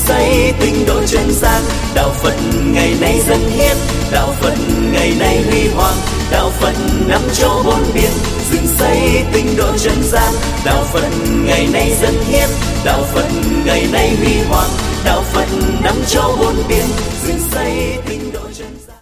[0.00, 1.62] xây tinh độ chân gian
[1.94, 2.34] đạo phật
[2.74, 3.76] ngày nay dân hiến.
[4.12, 4.54] Đạo phật
[4.92, 5.96] ngày nay huy hoàng.
[6.30, 6.74] Đạo phật
[7.08, 8.10] năm châu bốn biển.
[8.50, 10.32] Dựng xây tinh độ chân gian
[10.64, 11.08] đạo phật
[11.46, 12.48] ngày nay dân hiến.
[12.84, 13.28] Đạo phật
[13.66, 14.70] ngày nay huy hoàng.
[15.04, 15.46] Đạo phật
[15.84, 16.86] năm châu bốn biển.
[17.26, 18.96] Dựng xây tinh độ chân gian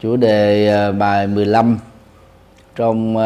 [0.00, 1.78] chủ đề à, bài 15
[2.76, 3.22] trong uh,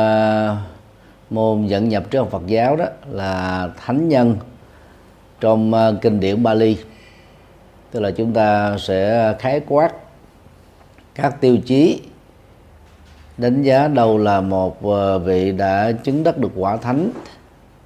[1.30, 4.36] môn dẫn nhập triết Phật giáo đó là thánh nhân
[5.40, 6.76] trong à, kinh điển Bali.
[7.90, 9.92] Tức là chúng ta sẽ khái quát
[11.14, 12.00] các tiêu chí
[13.38, 17.10] đánh giá đâu là một à, vị đã chứng đắc được quả thánh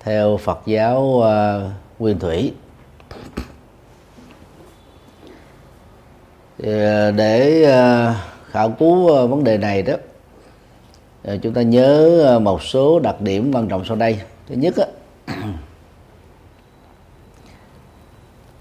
[0.01, 1.61] theo Phật giáo à,
[1.99, 2.53] nguyên thủy.
[7.17, 7.65] Để
[8.51, 9.95] khảo cứu vấn đề này đó
[11.43, 14.19] chúng ta nhớ một số đặc điểm quan trọng sau đây.
[14.49, 14.87] Thứ nhất á,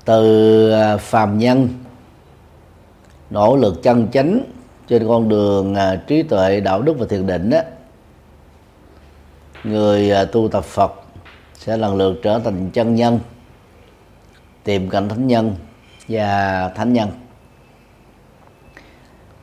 [0.06, 1.70] từ à, phàm nhân,
[3.30, 4.44] nỗ lực chân chánh
[4.88, 7.60] trên con đường à, trí tuệ, đạo đức và thiền định đó
[9.64, 10.94] người à, tu tập phật
[11.54, 13.20] sẽ lần lượt trở thành chân nhân,
[14.64, 15.56] tìm cảnh thánh nhân
[16.08, 17.10] và thánh nhân.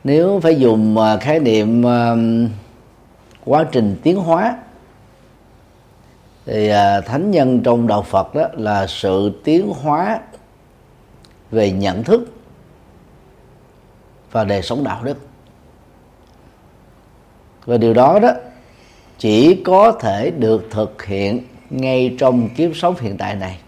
[0.03, 1.83] Nếu phải dùng khái niệm
[3.45, 4.57] quá trình tiến hóa,
[6.45, 6.69] thì
[7.05, 10.19] thánh nhân trong đạo Phật đó là sự tiến hóa
[11.51, 12.33] về nhận thức
[14.31, 15.17] và đời sống đạo đức.
[17.65, 18.31] Và điều đó đó
[19.17, 23.59] chỉ có thể được thực hiện ngay trong kiếp sống hiện tại này.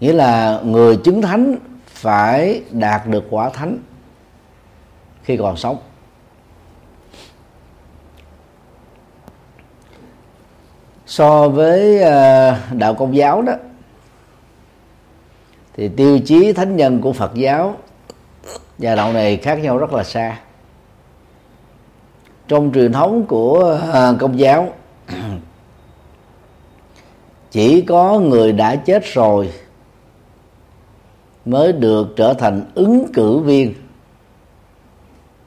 [0.00, 1.56] Nghĩa là người chứng thánh
[1.86, 3.78] phải đạt được quả thánh
[5.22, 5.78] khi còn sống.
[11.06, 13.52] So với ờ, đạo công giáo đó
[15.78, 17.76] thì tiêu chí thánh nhân của phật giáo
[18.78, 20.40] và đạo này khác nhau rất là xa.
[22.48, 24.68] Trong truyền thống của à, công giáo,
[27.50, 29.52] chỉ có người đã chết rồi
[31.44, 33.74] mới được trở thành ứng cử viên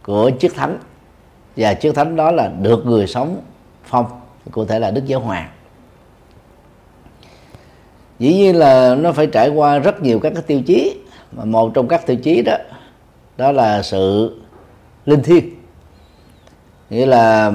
[0.03, 0.77] của chức thánh.
[1.57, 3.41] Và chức thánh đó là được người sống
[3.83, 4.05] phong,
[4.51, 5.49] cụ thể là đức giáo hoàng
[8.21, 10.97] dĩ nhiên là nó phải trải qua rất nhiều các cái tiêu chí
[11.31, 12.55] mà một trong các tiêu chí đó
[13.37, 14.37] đó là sự
[15.05, 15.45] linh thiêng.
[16.89, 17.51] Nghĩa là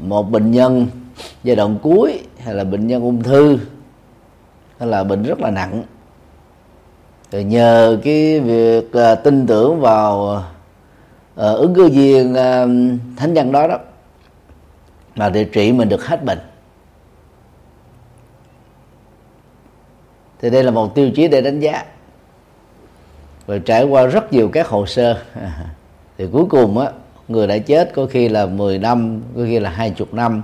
[0.00, 0.86] một bệnh nhân
[1.44, 3.58] giai đoạn cuối hay là bệnh nhân ung thư
[4.78, 5.82] hay là bệnh rất là nặng.
[7.30, 10.42] Thì nhờ cái việc uh, tin tưởng vào
[11.34, 12.36] uh, ứng cử viên uh,
[13.16, 13.78] thánh nhân đó đó
[15.16, 16.38] mà điều trị mình được hết bệnh.
[20.40, 21.84] Thì đây là một tiêu chí để đánh giá.
[23.46, 25.22] Rồi trải qua rất nhiều các hồ sơ.
[26.18, 26.90] Thì cuối cùng á
[27.28, 30.42] người đã chết có khi là 10 năm có khi là hai chục năm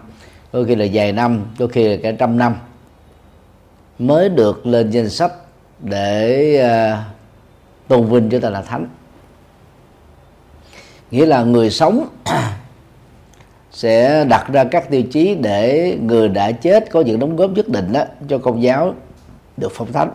[0.52, 2.56] có khi là vài năm có khi là cả trăm năm
[3.98, 5.32] mới được lên danh sách
[5.80, 6.98] để uh,
[7.88, 8.86] tôn vinh cho ta là thánh.
[11.10, 12.08] Nghĩa là người sống
[13.72, 17.68] sẽ đặt ra các tiêu chí để người đã chết có những đóng góp nhất
[17.68, 18.94] định đó cho công giáo
[19.56, 20.10] được phong thánh.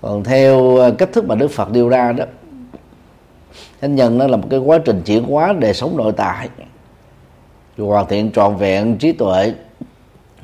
[0.00, 2.24] Còn theo ờ, cách thức mà đức phật đưa ra đó
[3.80, 6.48] thánh nhân nó là một cái quá trình chuyển hóa đời sống nội tại.
[7.78, 9.54] Hoàn thiện trọn vẹn trí tuệ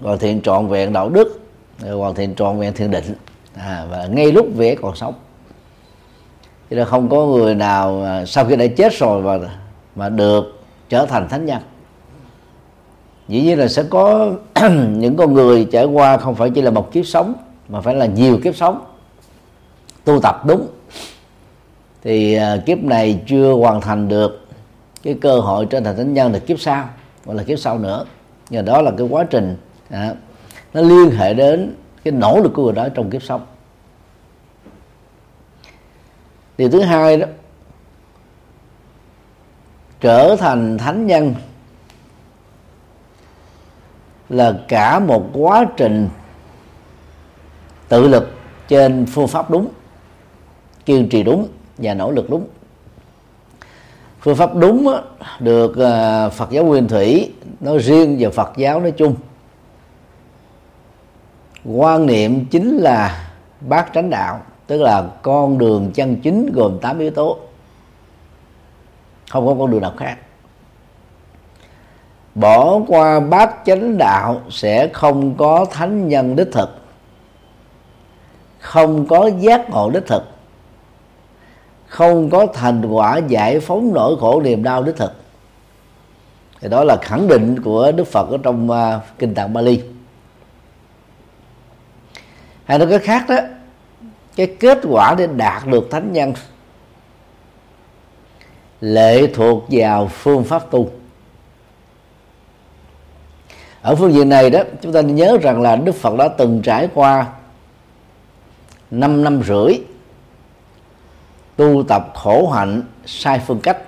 [0.02, 1.40] hoàn thiện trọn vẹn đạo đức
[1.80, 3.14] hoàn thiện trọn vẹn thiền định.
[3.54, 5.14] À, và ngay lúc vẽ còn sống.
[6.70, 9.48] Cho là không có người nào à, sau khi đã chết rồi mà
[9.96, 11.58] mà được trở thành thánh nhân.
[13.28, 14.32] Dĩ nhiên là sẽ có
[14.88, 17.34] những con người trải qua không phải chỉ là một kiếp sống
[17.68, 18.84] mà phải là nhiều kiếp sống.
[20.04, 20.68] Tu tập đúng.
[22.02, 24.46] Thì à, kiếp này chưa hoàn thành được
[25.02, 26.88] cái cơ hội trở thành thánh nhân là kiếp sau
[27.24, 28.04] gọi là kiếp sau nữa.
[28.50, 29.56] Nhờ đó là cái quá trình
[29.90, 30.14] à,
[30.74, 31.74] nó liên hệ đến
[32.04, 33.46] cái nỗ lực của người đó trong kiếp sống.
[36.58, 37.26] Điều thứ hai đó
[40.00, 41.34] trở thành thánh nhân
[44.28, 46.08] là cả một quá trình
[47.92, 48.30] tự lực
[48.68, 49.68] trên phương pháp đúng,
[50.84, 51.48] kiên trì đúng
[51.78, 52.46] và nỗ lực đúng.
[54.20, 54.94] Phương pháp đúng
[55.40, 59.14] được ờ, Phật giáo Nguyên Thủy nói riêng và Phật giáo nói chung.
[61.64, 63.30] Quan niệm chính là
[63.60, 67.38] bát chánh đạo, tức là con đường chân chính gồm 8 yếu tố.
[69.30, 70.16] Không có con đường nào khác.
[72.34, 76.81] Bỏ qua bát chánh đạo sẽ không có thánh nhân đích thực
[78.62, 80.22] không có giác ngộ đích thực.
[81.86, 85.12] Không có thành quả giải phóng nỗi khổ niềm đau đích thực.
[86.60, 89.82] Thì đó là khẳng định của đức phật ở trong uh, kinh tạng bali.
[92.64, 93.36] Hay nói cái khác đó
[94.36, 96.32] cái kết quả để đạt được thánh nhân
[98.80, 100.90] lệ thuộc vào phương pháp tu.
[103.82, 106.88] Ở phương diện này đó chúng ta nhớ rằng là đức phật đã từng trải
[106.94, 107.26] qua
[108.92, 109.78] 5 năm rưỡi,
[111.56, 113.78] tu tập khổ hạnh sai phương cách.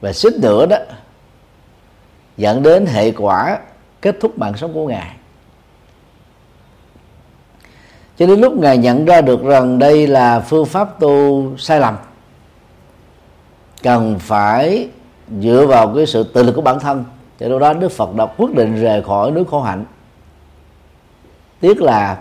[0.00, 0.76] Và suýt nữa đó,
[2.36, 3.58] dẫn đến hệ quả
[4.00, 5.16] kết thúc mạng sống của ngài.
[8.16, 11.96] Cho đến lúc ngài nhận ra được rằng đây là phương pháp tu sai lầm,
[13.82, 14.88] cần phải
[15.40, 17.04] dựa vào cái sự tự lực của bản thân.
[17.40, 19.84] Cho lúc đó đức phật đã quyết định rời khỏi nước khổ hạnh.
[21.60, 22.18] Tiếc là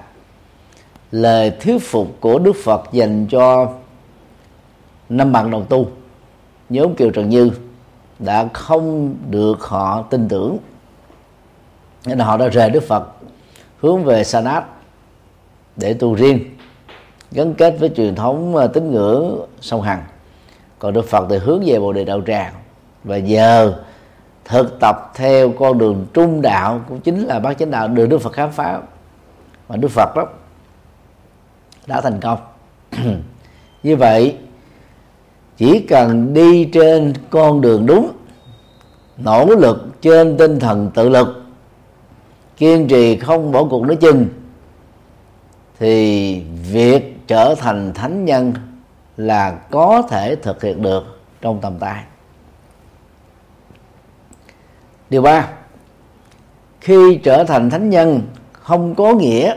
[1.13, 3.69] lời thuyết phục của đức phật dành cho
[5.09, 5.87] năm bạn đồng tu,
[6.69, 7.51] nhóm kiều trần như,
[8.19, 10.57] đã không được họ tin tưởng.
[12.05, 13.07] Nên họ đã rời đức phật,
[13.79, 14.63] hướng về sanat
[15.75, 16.39] để tu riêng,
[17.31, 20.03] gắn kết với truyền thống à, tín ngưỡng song hằng
[20.79, 22.53] còn đức phật thì hướng về bồ đề đạo tràng,
[23.03, 23.73] và giờ
[24.45, 28.17] thực tập theo con đường trung đạo, cũng chính là bác chánh đạo được đức
[28.17, 28.81] phật khám phá.
[29.69, 30.25] Mà đức phật đó
[31.87, 32.39] đã thành công.
[33.83, 34.37] Như vậy,
[35.57, 38.11] chỉ cần đi trên con đường đúng,
[39.17, 41.43] nỗ lực trên tinh thần tự lực,
[42.57, 44.27] kiên trì không bỏ cuộc nói chừng,
[45.79, 46.39] thì
[46.71, 48.53] việc trở thành thánh nhân
[49.17, 52.03] là có thể thực hiện được trong tầm tay.
[55.09, 55.49] Điều ba,
[56.81, 58.21] khi trở thành thánh nhân
[58.51, 59.55] không có nghĩa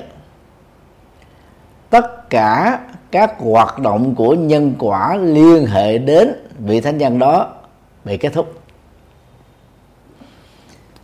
[1.96, 7.52] tất cả các hoạt động của nhân quả liên hệ đến vị thánh nhân đó
[8.04, 8.60] bị kết thúc.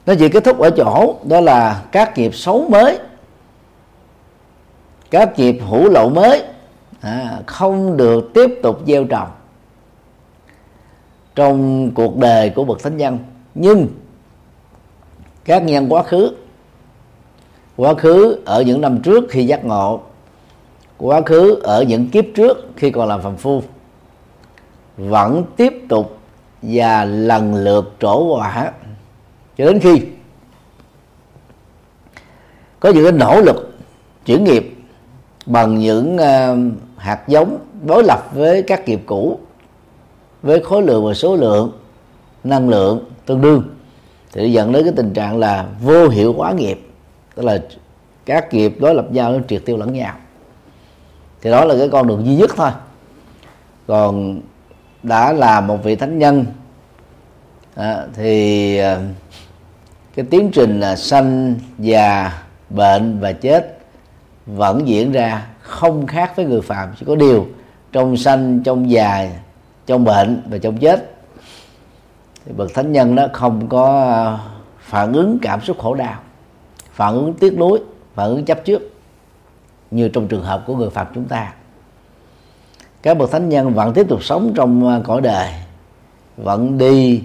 [0.06, 2.98] Nó chỉ kết thúc ở chỗ đó là các nghiệp xấu mới
[5.10, 6.42] các nghiệp hữu lậu mới
[7.00, 9.28] à, không được tiếp tục gieo trồng
[11.34, 13.18] trong cuộc đời của bậc thánh nhân.
[13.54, 13.88] Nhưng
[15.44, 16.36] các nhân quá khứ
[17.76, 20.00] quá khứ ở những năm trước khi giác ngộ
[21.02, 23.62] quá khứ ở những kiếp trước khi còn làm phàm phu
[24.96, 26.18] vẫn tiếp tục
[26.62, 28.72] và lần lượt trổ quả
[29.58, 30.00] cho đến khi
[32.80, 33.74] có những cái nỗ lực
[34.26, 34.74] chuyển nghiệp
[35.46, 36.58] bằng những uh,
[36.96, 39.38] hạt giống đối lập với các nghiệp cũ
[40.42, 41.72] với khối lượng và số lượng
[42.44, 43.62] năng lượng tương đương
[44.32, 46.80] thì dẫn đến cái tình trạng là vô hiệu hóa nghiệp.
[47.34, 47.62] Tức là
[48.26, 50.14] các nghiệp đối lập nhau nó triệt tiêu lẫn nhau
[51.42, 52.70] thì đó là cái con đường duy nhất thôi.
[53.86, 54.40] Còn
[55.02, 56.46] đã là một vị thánh nhân
[57.74, 58.98] à, thì à,
[60.14, 62.32] cái tiến trình là sanh già
[62.70, 63.78] bệnh và chết
[64.46, 67.46] vẫn diễn ra không khác với người phạm chỉ có điều
[67.92, 69.30] trong sanh trong già
[69.86, 71.14] trong bệnh và trong chết
[72.46, 74.38] thì bậc thánh nhân đó không có
[74.80, 76.20] phản ứng cảm xúc khổ đau
[76.92, 77.80] phản ứng tiếc nuối
[78.14, 78.91] phản ứng chấp trước
[79.92, 81.52] như trong trường hợp của người phật chúng ta.
[83.02, 85.48] Các bậc thánh nhân vẫn tiếp tục sống trong à, cõi đời
[86.36, 87.22] vẫn đi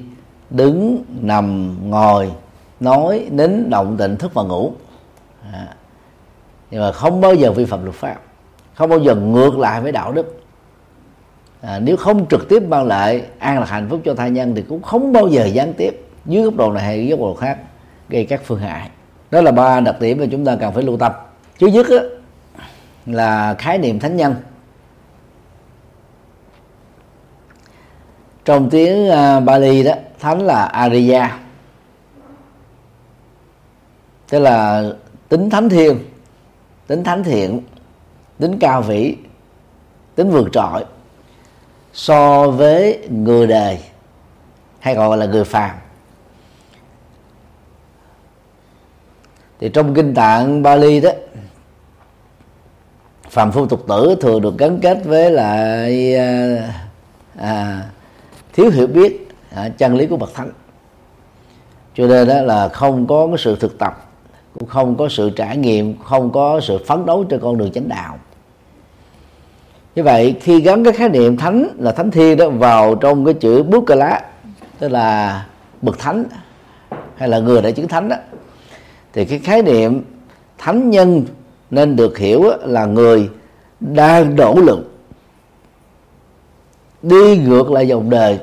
[0.50, 2.32] đứng nằm ngồi
[2.80, 4.74] nói nín động tịnh thức và ngủ.
[5.54, 5.68] À.
[6.72, 8.18] nhưng mà không bao giờ vi phạm luật pháp
[8.78, 10.42] không bao giờ ngược lại với đạo đức.
[11.62, 14.62] À, nếu không trực tiếp mang lại an lạc hạnh phúc cho thai nhân thì
[14.62, 17.58] cũng không bao giờ gián tiếp dưới góc độ này hay góc độ khác
[18.10, 18.90] gây các phương hại.
[19.32, 21.12] Đó là ba đặc điểm mà chúng ta cần phải lưu tâm.
[21.60, 21.98] Thứ nhất á,
[23.08, 24.36] là khái niệm thánh nhân.
[28.46, 31.40] Trong tiếng uh, Bali đó thánh là Ariya
[34.30, 34.84] tức là
[35.30, 36.00] tính thánh thiên
[36.88, 37.62] tính thánh thiện
[38.40, 39.16] tính cao vĩ
[40.16, 40.86] tính vượt trội
[41.94, 43.80] so với người đời
[44.80, 45.76] hay gọi là người phàm.
[49.60, 51.10] Thì trong kinh tạng Bali đó
[53.30, 56.58] phàm phu tục tử thường được gắn kết với lại à,
[57.36, 57.82] à,
[58.54, 60.52] thiếu hiểu biết à, chân lý của bậc thánh.
[61.96, 64.04] Cho nên đó là không có cái sự thực tập
[64.60, 67.90] cũng không có sự trải nghiệm không có sự phấn đấu trên con đường chánh
[67.90, 68.18] đạo.
[69.96, 73.34] Như vậy khi gắn cái khái niệm thánh là thánh thiên đó vào trong cái
[73.34, 74.22] chữ bút cờ lá
[74.80, 75.46] tức là
[75.82, 76.26] bậc thánh
[77.16, 78.16] hay là người đã chứng thánh đó
[79.14, 80.04] thì cái khái niệm
[80.58, 81.26] thánh nhân
[81.72, 83.30] nên được hiểu là người
[83.80, 84.94] đang nỗ lực
[87.02, 88.40] đi ngược lại dòng đời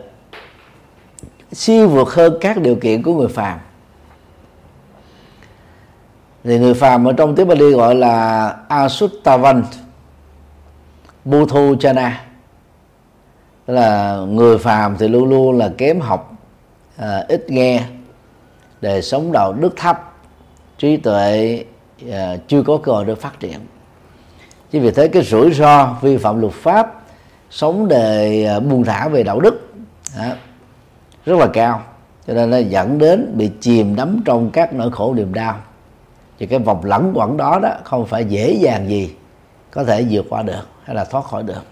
[1.52, 3.58] siêu vượt hơn các điều kiện của người phàm.
[6.44, 9.64] Thì người phàm ở trong tiếng Bali gọi là Asuttavan
[11.24, 12.24] Buthu Chana
[13.66, 16.32] tức là người phàm thì luôn luôn là kém học
[16.96, 17.84] à, ít nghe
[18.80, 20.14] đời sống đạo đức thấp
[20.78, 21.64] trí tuệ
[22.10, 23.58] à, chưa có cơ hội được phát triển.
[24.70, 27.02] Chính vì thế cái rủi ro vi phạm luật pháp
[27.50, 29.68] sống đời à, buông thả về đạo đức
[30.18, 30.36] à,
[31.26, 31.82] rất là cao.
[32.26, 35.56] Cho nên nó dẫn đến bị chìm đắm trong các nỗi khổ niềm đau.
[36.38, 39.14] Thì cái vòng lẩn quẩn đó đó không phải dễ dàng gì
[39.70, 41.62] có thể vượt qua được hay là thoát khỏi được.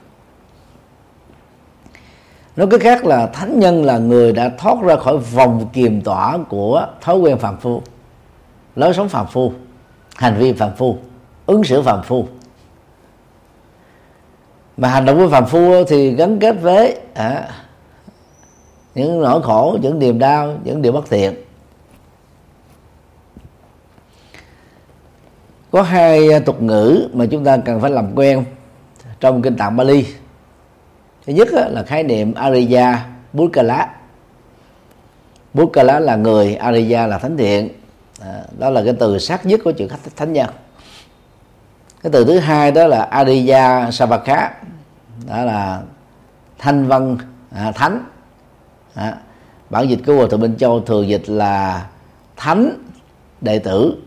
[2.57, 6.39] Nói cái khác là thánh nhân là người đã thoát ra khỏi vòng kiềm tỏa
[6.49, 7.83] của thói quen phạm phu
[8.77, 9.53] lối sống phạm phu
[10.17, 10.99] hành vi phạm phu
[11.47, 12.27] ứng xử phạm phu.
[14.77, 17.49] Mà hành động của phạm phu thì gắn kết với à,
[18.95, 21.35] những nỗi khổ những niềm đau những điều bất thiện.
[25.71, 28.45] Có hai tục ngữ mà chúng ta cần phải làm quen
[29.21, 30.07] trong kinh tạng Bali.
[31.27, 33.89] Thứ nhất là khái niệm Ariya Bukkala
[35.55, 37.69] Bukkala là người Ariya là thánh thiện
[38.25, 40.51] à, đó là cái từ sát nhất của chữ khách thánh nhân.
[42.03, 44.51] Cái từ thứ hai đó là Adiya Savaka.
[45.29, 45.81] Đó là
[46.59, 47.19] thanh văn
[47.55, 48.05] à, thánh.
[48.95, 49.17] À,
[49.71, 51.87] bản dịch của hòa thượng Minh Châu thường dịch là
[52.37, 52.71] thánh
[53.41, 54.03] đệ tử.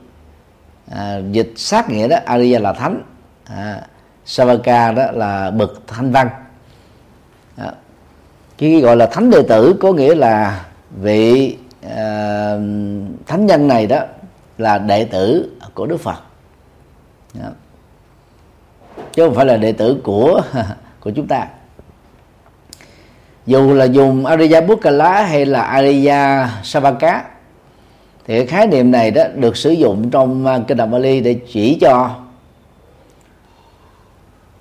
[0.91, 3.01] À, dịch sát nghĩa đó Ariya là thánh.
[3.45, 3.81] À,
[4.25, 6.29] Savaka đó là bậc thanh văn.
[7.57, 7.71] À,
[8.57, 10.65] cái gọi là thánh đệ tử có nghĩa là
[11.01, 11.57] vị
[11.89, 12.51] à,
[13.25, 13.99] thánh nhân này đó
[14.57, 16.23] là đệ tử của Đức Phật
[17.33, 17.49] đó.
[19.13, 20.41] chứ không phải là đệ tử của
[20.99, 21.47] của chúng ta
[23.45, 27.23] dù là dùng Ariya Bukala hay là Ariya Savaka
[28.27, 31.39] thì cái khái niệm này đó được sử dụng trong à, kinh Đạo Bali để
[31.51, 32.15] chỉ cho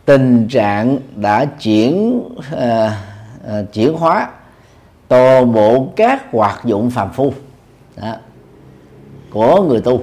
[0.04, 2.92] tình trạng đã chuyển uh,
[3.46, 4.28] uh, chuyển hóa
[5.08, 7.32] toàn bộ các hoạt dụng phàm phu.
[7.96, 8.14] Đó,
[9.30, 10.02] của người tu.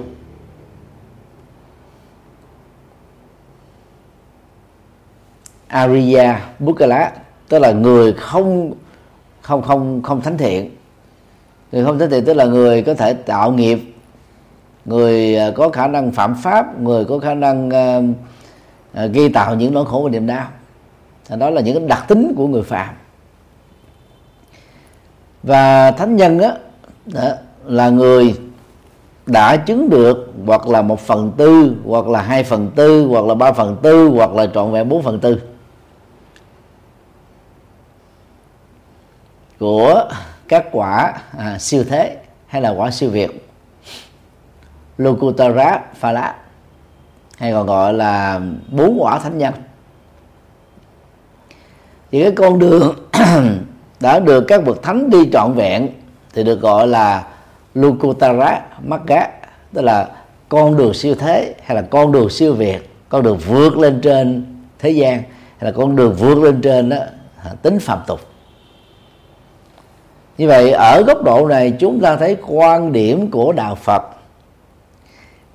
[5.68, 7.12] Ariya Bukala
[7.48, 8.72] tức là người không
[9.40, 10.70] không không không thánh thiện.
[11.72, 13.78] Người không thánh thiện tức là người có thể tạo nghiệp.
[14.84, 16.80] Người à, có khả năng phạm pháp.
[16.80, 18.04] Người có khả năng uh,
[19.04, 20.46] uh, gây tạo những nỗi khổ và niềm đau.
[21.38, 22.94] Đó là những đặc tính của người phạm
[25.42, 26.50] và thánh nhân đó,
[27.06, 27.28] đó
[27.64, 28.34] là người
[29.26, 33.34] đã chứng được hoặc là một phần tư hoặc là hai phần tư hoặc là
[33.34, 35.40] ba phần tư hoặc là trọn vẹn bốn phần tư
[39.58, 40.08] của
[40.48, 43.48] các quả à, siêu thế hay là quả siêu việt.
[44.98, 46.36] Lokutara Phala
[47.38, 49.54] hay còn gọi là bốn quả thánh nhân.
[52.10, 52.94] Thì cái con đường
[54.02, 55.88] đã được các bậc thánh đi trọn vẹn
[56.34, 57.24] thì được gọi là
[57.74, 59.28] Lukutara Magga
[59.72, 60.08] tức là
[60.48, 64.46] con đường siêu thế hay là con đường siêu việt con đường vượt lên trên
[64.78, 65.22] thế gian
[65.58, 66.96] hay là con đường vượt lên trên đó
[67.62, 68.20] tính phạm tục.
[70.38, 74.02] Như vậy ở góc độ này chúng ta thấy quan điểm của đạo phật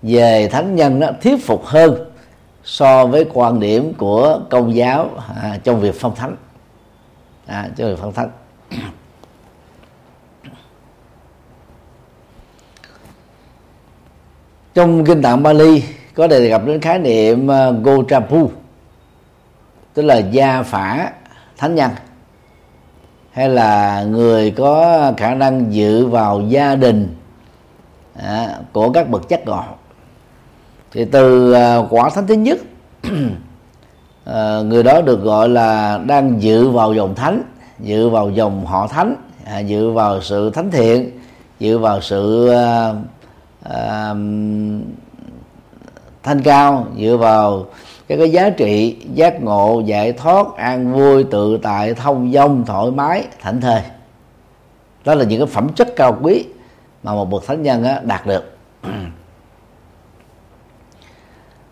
[0.02, 1.96] về thánh nhân đó thuyết phục hơn
[2.64, 5.10] so với quan điểm của công giáo
[5.42, 6.36] à, trong việc phong thánh
[7.48, 8.30] à, cho người phong thân
[14.74, 18.52] trong kinh tạng Bali có đề cập đến khái niệm ờ, Gotrapu
[19.94, 21.12] tức là gia phả
[21.58, 21.92] thánh nhân
[23.32, 27.16] hay là người có khả năng dự vào gia đình
[28.16, 29.80] à, của các bậc chất ngọt
[30.92, 32.60] thì từ à, quả thánh thứ nhất
[34.34, 37.44] à, người đó được gọi là đang dự vào dòng thánh
[37.80, 39.16] dự vào dòng họ thánh
[39.46, 41.12] à, dự vào sự thánh thiện
[41.60, 42.94] dự vào sự à,
[43.64, 44.14] à,
[46.24, 47.66] thanh cao dựa vào
[48.08, 52.92] cái cái giá trị giác ngộ giải thoát an vui tự tại thông dong thoải
[52.92, 53.82] mái thảnh thơi.
[55.06, 56.46] Đó là những cái phẩm chất cao quý
[57.04, 58.58] mà một bậc thánh nhân á, đạt được.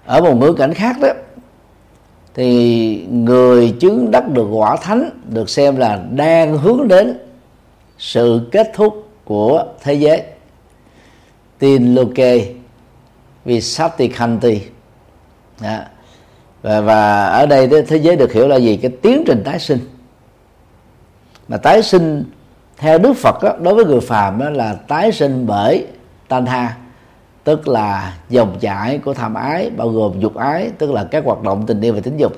[0.05, 1.07] Ở một ngữ cảnh khác đó
[2.36, 7.18] thì người chứng đắc được quả thánh được xem là đang hướng đến
[7.98, 10.24] sự kết thúc của thế giới.
[11.60, 12.46] Tin loke
[13.46, 14.62] visatikanti đó.
[15.62, 15.88] Dạ.
[16.62, 18.77] và, và ở đây thế giới được hiểu là gì?
[18.77, 19.80] Cái tiến trình tái sinh.
[21.48, 22.24] Mà tái sinh
[22.77, 25.86] theo Đức Phật đó, đối với người phàm đó là tái sinh bởi
[26.27, 26.75] tan tha
[27.45, 31.41] tức là dòng chảy của tham ái bao gồm dục ái tức là các hoạt
[31.41, 32.33] động tình yêu và tính dục.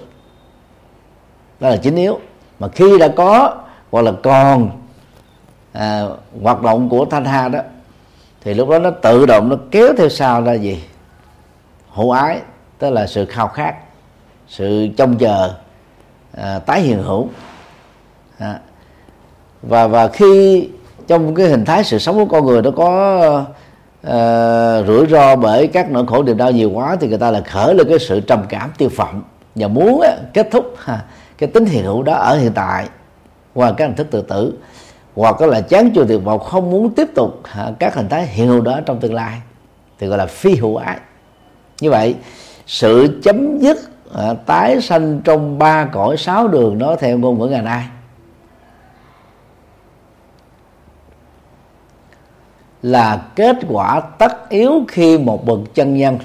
[1.60, 2.20] Đó là chính yếu.
[2.60, 3.56] Mà khi đã có
[3.92, 4.70] hoặc là còn
[5.74, 6.04] à,
[6.42, 7.60] hoạt động của thanh ha đó
[8.42, 10.84] thì lúc đó nó tự động nó kéo theo sau ra gì?
[11.90, 12.42] Hữu ái
[12.80, 13.76] tức là sự khao khát
[14.48, 15.54] sự trông chờ
[16.38, 17.30] à, tái hiện hữu.
[18.38, 18.60] À,
[19.62, 20.70] và và khi
[21.08, 23.46] trong cái hình thái sự sống của con người nó có
[24.08, 27.42] uh, rủi ro bởi các nỗi khổ niềm đau nhiều quá thì người ta là
[27.42, 29.24] khởi lên cái sự trầm cảm tiêu phẩm
[29.56, 31.06] và muốn á, kết thúc ha,
[31.38, 32.88] cái tính hiện hữu đó ở hiện tại
[33.54, 34.54] qua các hình thức tự tử.
[35.16, 38.48] Hoặc là chán chua tuyệt vọng không muốn tiếp tục ha, các hình thái hiện
[38.48, 39.42] hữu đó trong tương lai
[40.00, 40.98] thì gọi là phi hữu ái
[41.82, 42.16] như vậy
[42.68, 43.78] sự chấm dứt
[44.16, 47.84] à, tái sanh trong ba cõi sáu đường đó theo ngôn ngữ ngày nay
[52.82, 56.18] là kết quả tất yếu khi một bậc chân nhân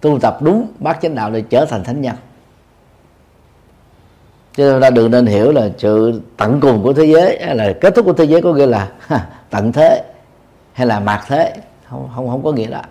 [0.00, 2.16] tu tập đúng bát chánh đạo để trở thành thánh nhân.
[4.56, 7.72] Cho nên ta đừng nên hiểu là sự tận cùng của thế giới, hay là
[7.80, 8.88] kết thúc của thế giới có nghĩa là
[9.50, 10.04] tận thế,
[10.72, 11.54] hay là mạt thế,
[11.90, 12.82] không không không có nghĩa đó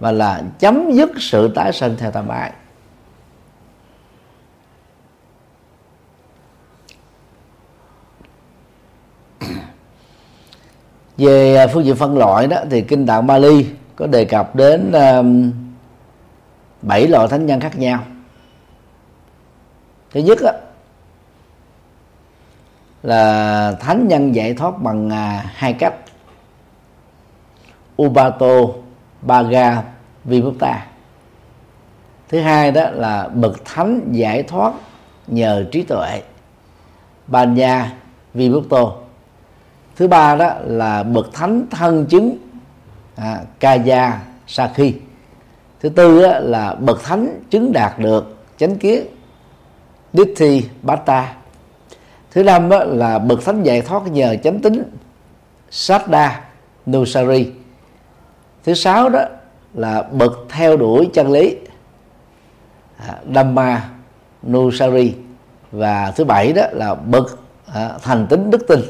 [0.00, 2.52] mà là chấm dứt sự tái sinh theo tam ái
[11.20, 14.92] về à, phương diện phân loại đó thì kinh tạng Bali có đề cập đến
[16.82, 18.04] bảy loại thánh nhân khác nhau.
[20.10, 20.52] Thứ nhất đó,
[23.02, 25.94] là thánh nhân giải thoát bằng à, hai cách.
[28.02, 28.66] Ubato
[29.22, 29.82] Baga
[30.24, 30.86] Vimukta
[32.28, 34.72] thứ hai đó là bậc thánh giải thoát
[35.26, 36.22] nhờ trí tuệ.
[37.26, 37.92] Banya
[38.34, 38.92] Vimukto
[40.00, 42.36] thứ ba đó là bậc thánh thân chứng
[43.16, 44.94] à, Kaya Sakhi.
[45.80, 49.06] Thứ tư đó là bậc thánh chứng đạt được chánh kiến
[50.12, 51.34] Dithi Bata
[52.30, 54.82] thứ năm đó là bậc thánh giải thoát nhờ chánh tính
[55.70, 56.40] Saddha
[56.90, 57.50] Nusari.
[58.64, 59.24] Thứ sáu đó
[59.74, 61.56] là bậc theo đuổi chân lý
[62.96, 63.88] à, Dhamma
[64.46, 65.14] Nusari.
[65.72, 67.38] Và thứ bảy đó là bậc
[67.74, 68.80] à, thành tính đức tin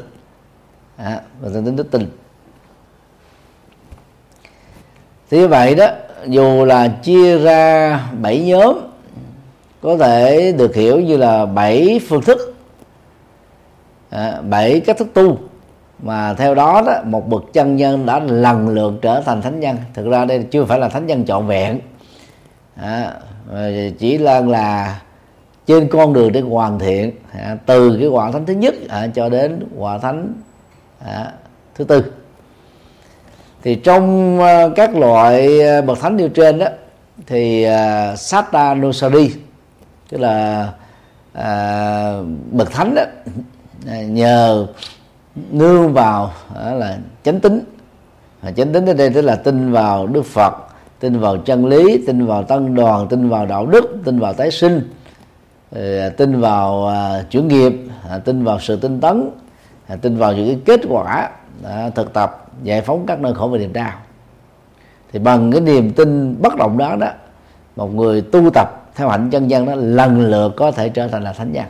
[1.04, 2.10] à, và thành tính đức tin.
[5.30, 5.86] Thì như vậy đó
[6.26, 8.78] dù là chia ra bảy nhóm
[9.80, 12.54] có thể được hiểu như là bảy phương thức.
[14.10, 15.38] À, bảy cách thức tu.
[16.02, 19.76] Mà theo đó đó một bậc chân nhân đã lần lượt trở thành thánh nhân.
[19.94, 21.80] Thực ra đây chưa phải là thánh nhân trọn vẹn.
[22.74, 23.14] À,
[23.98, 25.00] chỉ là là
[25.66, 29.28] trên con đường để hoàn thiện à, từ cái quả thánh thứ nhất à, cho
[29.28, 30.34] đến quả thánh
[31.04, 31.32] à,
[31.74, 32.04] thứ tư.
[33.62, 36.66] Thì trong uh, các loại ờ, bậc thánh nêu trên đó
[37.26, 39.30] thì ờ, uh, Sata Nusari
[40.10, 40.68] tức là
[41.38, 43.02] uh, bậc thánh đó
[43.86, 44.66] à, nhờ
[45.50, 47.60] nương vào đó là chánh tính
[48.42, 50.54] và chánh tính ở đây tức là tin vào đức phật
[51.00, 54.50] tin vào chân lý tin vào tăng đoàn tin vào đạo đức tin vào tái
[54.50, 54.90] sinh
[55.76, 57.72] à, tin vào à, uh, chuyển nghiệp
[58.16, 59.30] uh, tin vào sự tinh tấn
[59.90, 61.30] à, tin vào những cái kết quả
[61.64, 63.92] à, thực tập giải phóng các nơi khổ và niềm đau
[65.12, 67.08] thì bằng cái niềm tin bất động đó đó
[67.76, 71.22] một người tu tập theo hạnh chân dân đó lần lượt có thể trở thành
[71.22, 71.64] là thánh nhân.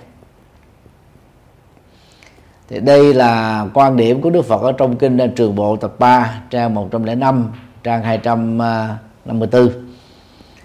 [2.69, 5.93] Thì đây là quan điểm của Đức Phật ở trong kinh à, Trường Bộ tập
[5.99, 7.53] 3 trang 105
[7.83, 9.73] trang 254 à,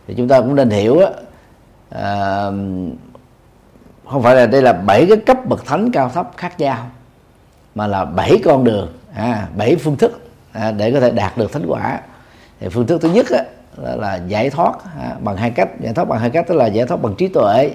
[0.07, 0.99] thì chúng ta cũng nên hiểu
[1.89, 2.43] à,
[4.11, 6.77] không phải là đây là bảy cái cấp bậc thánh cao thấp khác nhau
[7.75, 10.19] mà là bảy con đường à, bảy phương thức
[10.51, 11.99] à, để có thể đạt được thánh quả.
[12.59, 13.43] Thì phương thức thứ nhất á,
[13.77, 15.69] là, là giải thoát à, bằng hai cách.
[15.79, 17.71] Giải thoát bằng hai cách tức là giải thoát bằng trí tuệ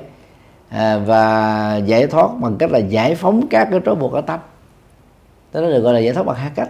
[0.69, 4.41] à, và giải thoát bằng cách là giải phóng các cái trói buộc ở tâm.
[5.53, 6.69] Đó được gọi là giải thoát bằng hai cách.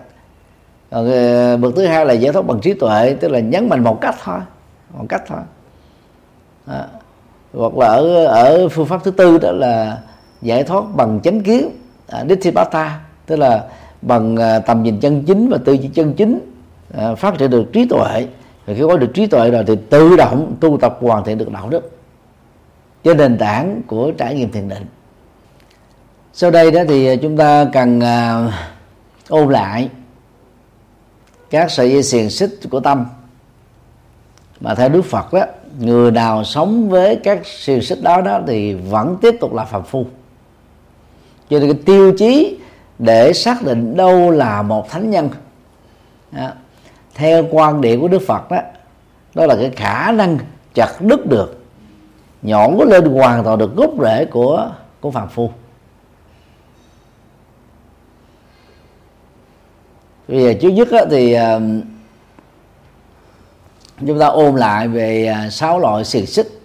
[0.90, 3.84] Còn ờ, bậc thứ hai là giải thoát bằng trí tuệ tức là nhấn mạnh
[3.84, 4.38] một cách thôi
[4.98, 5.38] một cách thôi.
[6.66, 6.86] À,
[7.54, 9.98] hoặc là ở ở phương pháp thứ tư đó là
[10.42, 11.70] giải thoát bằng chánh kiến
[12.08, 13.64] à, Ditthipata tức là
[14.02, 16.40] bằng à, tầm nhìn chân chính và tư duy chân chính
[16.96, 18.26] à, phát triển được trí tuệ.
[18.66, 21.52] Và khi có được trí tuệ rồi thì tự động tu tập hoàn thiện được
[21.52, 21.90] đạo đức
[23.04, 24.86] trên nền tảng của trải nghiệm thiền định.
[26.32, 28.50] Sau đây đó thì chúng ta cần ôm
[29.28, 29.88] ôn lại
[31.50, 33.06] các sợi dây xiềng xích của tâm.
[34.60, 35.44] Mà theo Đức Phật đó
[35.78, 39.82] người nào sống với các xiềng xích đó đó thì vẫn tiếp tục là phàm
[39.82, 40.06] phu.
[41.50, 42.56] Cho nên cái tiêu chí
[43.00, 45.30] để xác định đâu là một thánh nhân.
[46.32, 46.50] Đó.
[47.14, 48.58] theo quan điểm của Đức Phật đó
[49.34, 50.38] đó là cái khả năng
[50.74, 51.64] chặt đứt được
[52.42, 55.50] nhọn có lên hoàn toàn được gốc rễ của của phàm phu.
[60.28, 61.60] Bây giờ trước nhất thì ờ,
[64.06, 66.60] chúng ta ôn lại về ờ, sáu loại xiềng xích.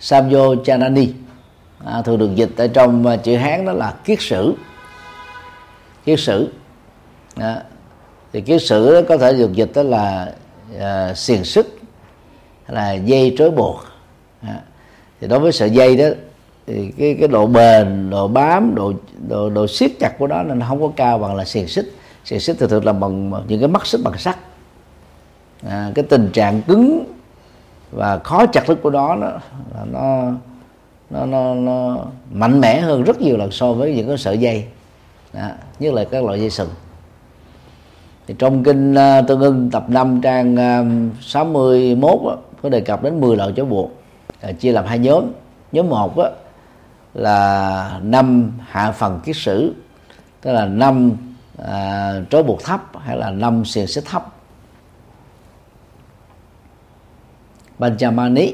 [0.00, 1.12] Samyo Chanani.
[1.84, 4.54] À, thường được dịch ở trong ờ, chữ Hán đó là kiết sử
[6.04, 6.52] kiết sử.
[7.36, 7.54] Đó.
[8.32, 10.34] thì kiết sử có thể được dịch đó là
[10.76, 11.66] uh, xiềng xích
[12.68, 13.84] là dây trói buộc.
[14.42, 14.54] Đó.
[15.20, 16.06] thì đối với sợi dây đó
[16.66, 18.92] thì cái cái độ bền độ bám độ
[19.28, 21.92] độ độ siết chặt của nó nên nó không có cao bằng là xiềng xích.
[22.24, 24.36] Xiềng xích thường thường là bằng những cái mắt xích bằng sắt.
[25.66, 27.04] À, cái tình trạng cứng
[27.90, 29.30] và khó chặt đứt của nó nó
[29.92, 30.32] nó
[31.10, 31.98] nó, nó, nó
[32.32, 34.64] mạnh mẽ hơn rất nhiều lần so với những cái sợi dây
[35.34, 36.68] đó, nhất là các loại dây sừng.
[38.26, 42.80] Thì trong kinh uh, tương ưng tập 5 trang à, uh, 61 á, có đề
[42.80, 43.90] cập đến 10 loại chó buộc
[44.40, 45.24] à, chia làm hai nhóm.
[45.72, 46.30] Nhóm một á,
[47.14, 49.74] là năm hạ phần kiết sử
[50.40, 51.12] tức là năm
[51.58, 54.30] à, trói buộc thấp hay là năm xiềng xích thấp.
[57.78, 58.52] Panjamani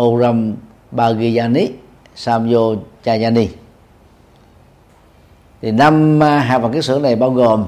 [0.00, 0.56] Oram
[0.90, 1.66] Bagiyani
[2.14, 3.48] Samyo Chayani
[5.62, 7.66] thì năm à, hạ phần kiết sử này bao gồm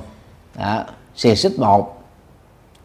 [0.57, 0.85] à,
[1.17, 2.03] xì xích một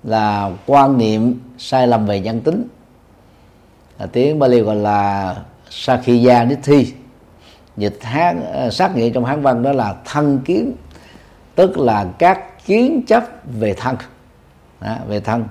[0.03, 2.67] là quan niệm sai lầm về nhân tính.
[3.97, 5.35] À, tiếng Bali gọi là
[5.69, 6.93] Sakhiya Nithi.
[7.77, 10.75] Dịch hán xác à, sát nghĩa trong hán văn đó là thân kiến
[11.55, 13.23] tức là các kiến chấp
[13.59, 13.95] về thân.
[14.81, 15.45] Đó, về thân.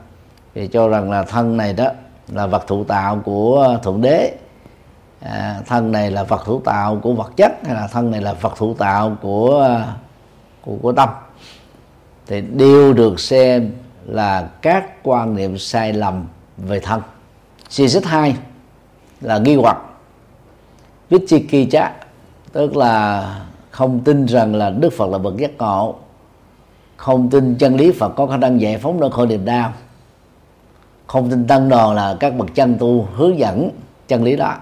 [0.55, 1.89] Thì cho rằng là thân này đó
[2.29, 4.35] là vật thụ tạo của thượng đế
[5.31, 8.33] à, thân này là vật thủ tạo của vật chất hay là thân này là
[8.33, 9.95] vật thủ tạo của à,
[10.63, 11.09] của, của tâm?
[12.27, 13.73] Thì đều được xem
[14.05, 16.25] là các quan niệm sai lầm
[16.57, 17.03] về thân.
[17.69, 18.37] Xì xích hai
[19.21, 19.77] là nghi hoặc.
[21.11, 21.93] Vichikicha
[22.53, 23.25] tức là
[23.71, 25.95] không tin rằng là Đức Phật là bậc giác ngộ
[26.97, 29.73] không tin chân lý Phật có khả năng giải phóng nỗi khổ niềm đau
[31.07, 33.71] không tin tăng đoàn là các bậc chân tu hướng dẫn
[34.09, 34.57] chân lý đó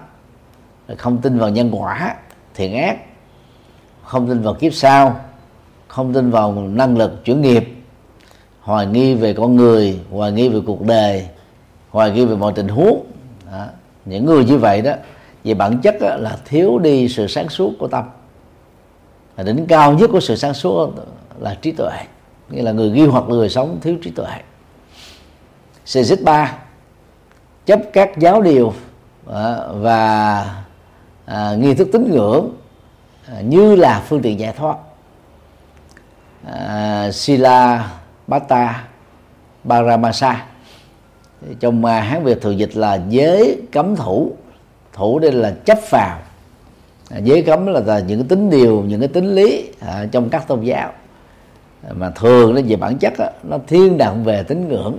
[0.97, 2.15] không tin vào nhân quả
[2.53, 2.97] thiện ác.
[4.03, 5.19] Không tin vào kiếp sau.
[5.87, 7.75] Không tin vào năng lực chuyển nghiệp.
[8.61, 11.27] Hoài nghi về con người hoài nghi về cuộc đời
[11.89, 13.05] hoài nghi về mọi tình huống.
[13.51, 13.65] Đó.
[14.05, 14.93] những người như vậy đó
[15.43, 18.03] về bản chất đó, là thiếu đi sự sáng suốt của tâm.
[19.37, 20.91] Là đỉnh cao nhất của sự sáng suốt
[21.39, 21.97] là trí tuệ.
[22.49, 24.27] Nghĩa là người ghi hoặc người sống thiếu trí tuệ.
[25.85, 26.57] Xích ba
[27.65, 28.73] chấp các giáo điều
[29.73, 30.64] và
[31.25, 32.49] à, nghi thức tín ngưỡng
[33.27, 34.77] à, như là phương tiện giải thoát.
[36.45, 37.91] À, sila
[38.27, 38.87] bata
[39.69, 40.45] paramasa
[41.59, 44.31] trong à, hán việt thường dịch là giới cấm thủ.
[44.93, 46.19] Thủ đây là chấp vào
[47.09, 50.29] à, giới cấm là, là những cái tính điều những cái tính lý à, trong
[50.29, 50.91] các tôn giáo.
[51.83, 54.97] À, mà thường nó về bản chất đó, nó thiên nặng về tín ngưỡng.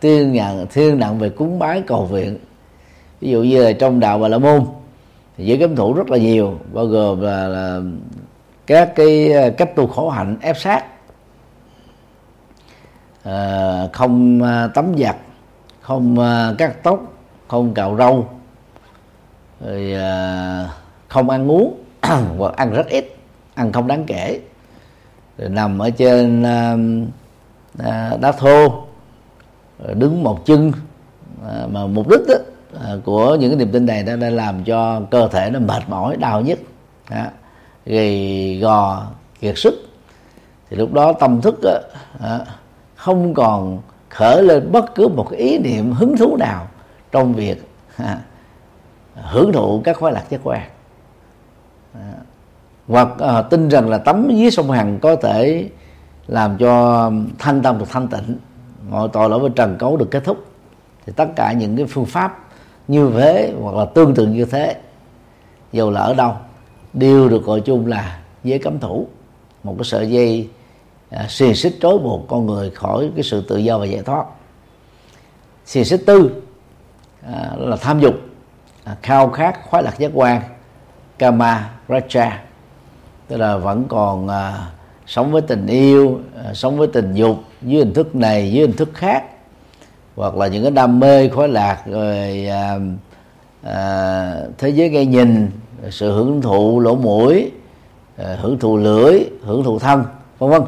[0.00, 2.38] Thiên nặng thiên nặng về cúng bái cầu viện
[3.20, 4.66] ví dụ như là trong đạo bà la môn
[5.36, 7.80] thì giới cấm thủ rất là nhiều bao gồm là, là
[8.66, 10.84] các cái ờ, cách tu khổ hạnh ép sát.
[13.22, 15.16] À, không à, tắm giặt
[15.80, 17.12] không à, cắt tóc
[17.48, 18.28] không cạo râu
[19.60, 20.68] rồi à,
[21.08, 21.84] không ăn uống
[22.38, 23.16] hoặc ăn rất ít
[23.54, 24.40] ăn không đáng kể.
[25.38, 26.76] Rồi nằm ở trên à,
[27.78, 28.84] à, đá thô
[29.84, 30.72] rồi đứng một chân
[31.46, 32.34] à, mà mục đích đó,
[32.84, 35.82] Ờ, của những cái niềm tin này nó đã làm cho cơ thể nó mệt
[35.88, 36.58] mỏi đau nhức
[37.86, 39.06] gầy gò
[39.40, 39.88] kiệt sức.
[40.70, 41.78] Thì lúc đó tâm thức đó,
[42.94, 46.66] không còn khởi lên bất cứ một ý niệm hứng thú nào
[47.12, 48.18] trong việc à,
[49.14, 50.62] hưởng thụ các khoái lạc giác quan.
[51.94, 52.12] À,
[52.88, 55.68] hoặc à, tin rằng là tắm dưới sông Hằng có thể
[56.26, 58.36] làm cho thanh tâm được thanh tịnh
[58.90, 60.44] mọi tội lỗi với trần cấu được kết thúc.
[61.06, 62.43] Thì tất cả những cái phương pháp
[62.88, 64.76] như thế hoặc là tương tự như thế
[65.72, 66.32] dù là ở đâu
[66.92, 69.06] đều được gọi chung là giới cấm thủ
[69.62, 70.48] một cái sợi dây
[71.10, 74.24] à, xiềng xích trói buộc con người khỏi cái sự tự do và giải thoát.
[75.64, 76.42] Xiềng xích tư
[77.22, 78.14] à, là tham dục
[78.84, 80.42] à, khao khát khoái lạc giác quan
[81.18, 82.30] kama raja
[83.28, 84.70] tức là vẫn còn à,
[85.06, 88.76] sống với tình yêu à, sống với tình dục dưới hình thức này dưới hình
[88.76, 89.24] thức khác
[90.16, 92.78] hoặc là những cái đam mê khói lạc rồi à,
[93.62, 95.50] à, thế giới nghe nhìn
[95.90, 97.50] sự hưởng thụ lỗ mũi
[98.16, 100.04] à, hưởng thụ lưỡi hưởng thụ thân
[100.38, 100.62] vân vân.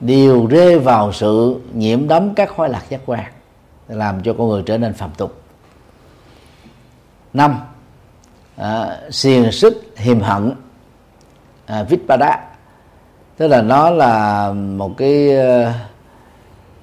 [0.00, 3.24] Đều rơi vào sự nhiễm đấm các khói lạc giác quan
[3.88, 5.42] làm cho con người trở nên phạm tục.
[7.32, 7.58] Năm
[8.56, 10.52] à, xiềng xích hiềm hận
[11.66, 12.52] à, vitpada
[13.36, 15.74] tức là nó là một cái uh,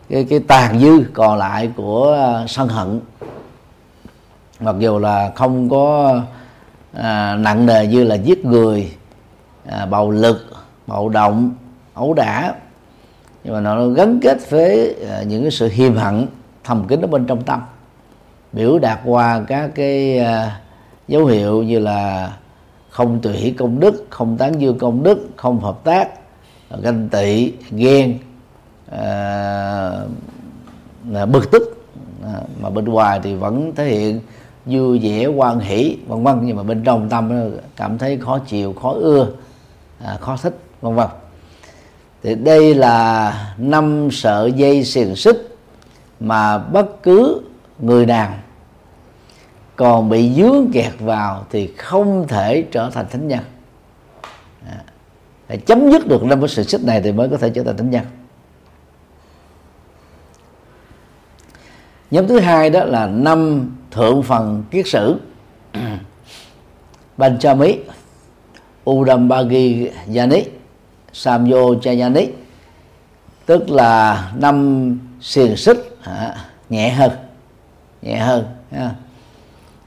[0.09, 2.99] cái cái tàn dư còn lại của à, sân hận.
[4.59, 6.19] Mặc dù là không có
[6.93, 8.91] à, nặng nề như là giết người
[9.65, 10.45] à, bạo lực
[10.87, 11.51] bạo động
[11.93, 12.53] ấu đả
[13.43, 16.27] nhưng mà nó gắn kết với à, những cái sự hiềm hận
[16.63, 17.61] thầm kín ở bên trong tâm
[18.53, 20.59] biểu đạt qua các cái à,
[21.07, 22.31] dấu hiệu như là
[22.89, 26.09] không tùy hỷ công đức không tán dương công đức không hợp tác
[26.81, 28.19] ganh tị ghen
[28.91, 29.91] à,
[31.25, 31.85] bực tức.
[32.23, 34.19] À, mà bên ngoài thì vẫn thể hiện
[34.65, 36.39] vui vẻ quan hỷ vân vân.
[36.43, 39.27] Nhưng mà bên trong tâm cảm thấy khó chịu khó ưa
[40.05, 41.07] à, khó thích vân vân.
[42.23, 45.57] Thì đây là năm sợi dây xiềng xích
[46.19, 47.41] mà bất cứ
[47.79, 48.33] người nào
[49.75, 53.39] còn bị dướng kẹt vào thì không thể trở thành thánh nhân.
[54.67, 54.83] À,
[55.47, 57.77] phải chấm dứt được năm cái sự xích này thì mới có thể trở thành
[57.77, 58.05] thánh nhân.
[62.11, 65.19] Nhóm thứ hai đó là năm thượng phần kiết sử
[67.17, 67.77] Banchami
[68.89, 70.43] Udambagi Yani
[71.13, 72.27] Samyo Chayani
[73.45, 76.35] tức là năm xiềng xích à,
[76.69, 77.11] nhẹ hơn
[78.01, 78.91] nhẹ hơn ha.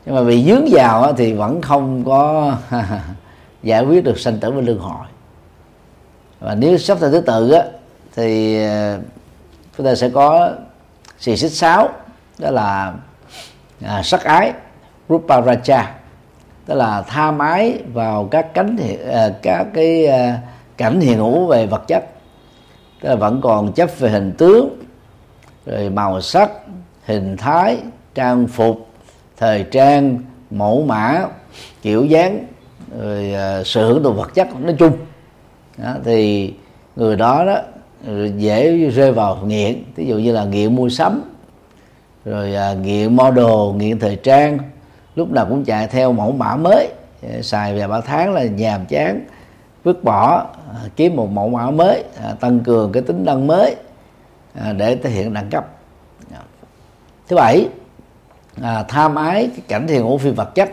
[0.07, 2.55] nhưng mà bị dướng vào thì vẫn không có
[3.63, 5.07] giải quyết được sanh tử và luân hồi
[6.41, 7.65] và nếu sắp theo thứ tự á,
[8.17, 8.99] thì à,
[9.77, 10.51] chúng ta sẽ có
[11.19, 11.89] xì xích sáu
[12.39, 12.95] đó là
[13.85, 14.53] à, sắc ái
[15.09, 15.85] rupa raja
[16.67, 18.77] tức là tham ái vào các cánh
[19.11, 20.39] à, các cái à,
[20.77, 22.05] cảnh hiện hữu về vật chất.
[23.01, 24.83] Tức là vẫn còn chấp về hình tướng
[25.67, 26.51] rồi màu sắc
[27.05, 27.79] hình thái
[28.15, 28.89] trang phục
[29.37, 30.19] thời trang
[30.51, 31.27] mẫu mã
[31.83, 32.47] kiểu dáng
[33.01, 34.93] rồi à, sự hưởng thụ vật chất nói chung.
[35.79, 36.55] Đó, thì
[36.97, 37.59] người đó đó
[38.37, 39.83] dễ rơi vào nghiện.
[39.97, 41.32] Ví dụ như là nghiện mua sắm
[42.25, 44.59] rồi à, nghiện model nghiện thời trang
[45.15, 46.89] lúc nào cũng chạy theo mẫu mã mới.
[47.23, 49.25] Dạ, xài vài ba tháng là nhàm chán
[49.85, 53.77] vứt bỏ à, kiếm một mẫu mã mới à, tăng cường cái tính năng mới
[54.61, 55.67] à, để thể hiện đẳng cấp.
[56.31, 56.39] Dạ.
[57.29, 57.69] Thứ bảy
[58.63, 60.71] à, tham ái cái cảnh thiền ngũ phi vật chất.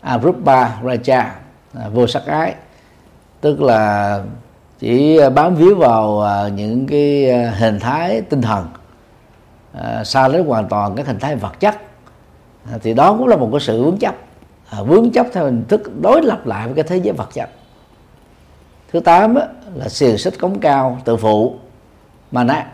[0.00, 1.24] Arupa raja
[1.74, 2.54] à, vô sắc ái.
[3.40, 4.20] Tức là
[4.78, 8.66] chỉ bám víu vào à, những cái à, hình thái tinh thần
[9.82, 11.74] à, xa lưới hoàn toàn các hình thái vật chất.
[12.72, 14.14] Ờ, thì đó cũng là một cái sự vướng chấp.
[14.70, 17.48] Ờ, vướng chấp theo hình thức đối lập lại với cái thế giới vật chất.
[18.92, 19.34] Thứ tám
[19.74, 21.54] là xiềng xích cống cao tự phụ
[22.30, 22.64] mà nát.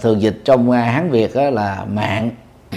[0.00, 2.30] Thường dịch trong à, hán việt là mạng.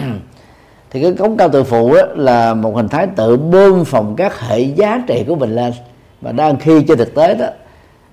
[0.90, 4.60] Thì cái cống cao tự phụ là một hình thái tự bơm phòng các hệ
[4.60, 5.74] giá trị của mình lên.
[6.22, 7.46] Và đang khi trên thực tế đó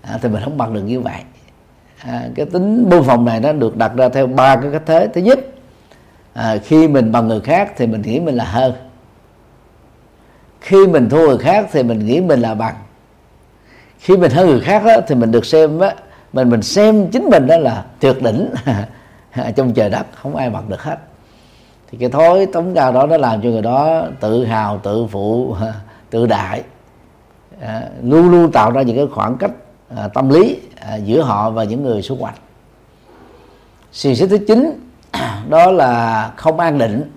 [0.02, 1.20] à, thì mình không bằng được như vậy
[2.06, 5.08] à, cái tính bưu phòng này nó được đặt ra theo ba cái cách thế.
[5.14, 5.38] Thứ nhất
[6.32, 8.72] à, khi mình bằng người khác thì mình nghĩ mình là hơn.
[10.60, 12.74] Khi mình thua người khác thì mình nghĩ mình là bằng.
[13.98, 15.94] Khi mình hơn người khác đó, thì mình được xem á
[16.32, 18.48] mình mình xem chính mình đó là tuyệt đỉnh.
[19.56, 20.96] Trong trời đất không ai bằng được hết.
[21.90, 25.56] Thì cái thói tống cao đó nó làm cho người đó tự hào tự phụ
[26.10, 26.62] tự đại.
[27.60, 29.50] À, luôn luôn tạo ra những cái khoảng cách
[29.96, 32.34] à, tâm lý à, giữa họ và những người xung quanh.
[33.92, 34.80] Xiềng xích thứ chín
[35.48, 37.10] đó là không an định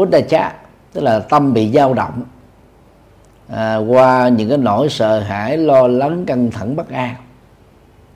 [0.00, 0.52] uddhacha
[0.92, 2.22] tức là tâm bị dao động
[3.48, 7.14] à, qua những cái nỗi sợ hãi lo lắng căng thẳng bất an.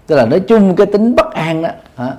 [0.06, 2.14] Tức là nói chung cái tính bất an đó hả?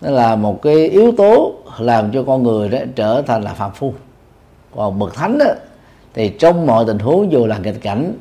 [0.00, 3.70] nó là một cái yếu tố làm cho con người đó trở thành là phạm
[3.72, 3.94] phu.
[4.76, 5.46] Còn bậc thánh đó
[6.14, 8.12] thì trong mọi tình huống dù là nghịch cảnh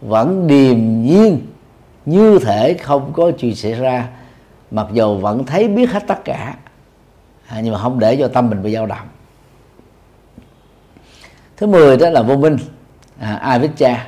[0.00, 1.40] vẫn điềm nhiên
[2.06, 4.08] như thể không có chuyện xảy ra
[4.70, 6.54] mặc dù vẫn thấy biết hết tất cả.
[7.46, 9.08] À, nhưng mà không để cho tâm mình bị dao động.
[11.56, 12.56] Thứ mười đó là vô minh.
[13.18, 14.06] À, avicca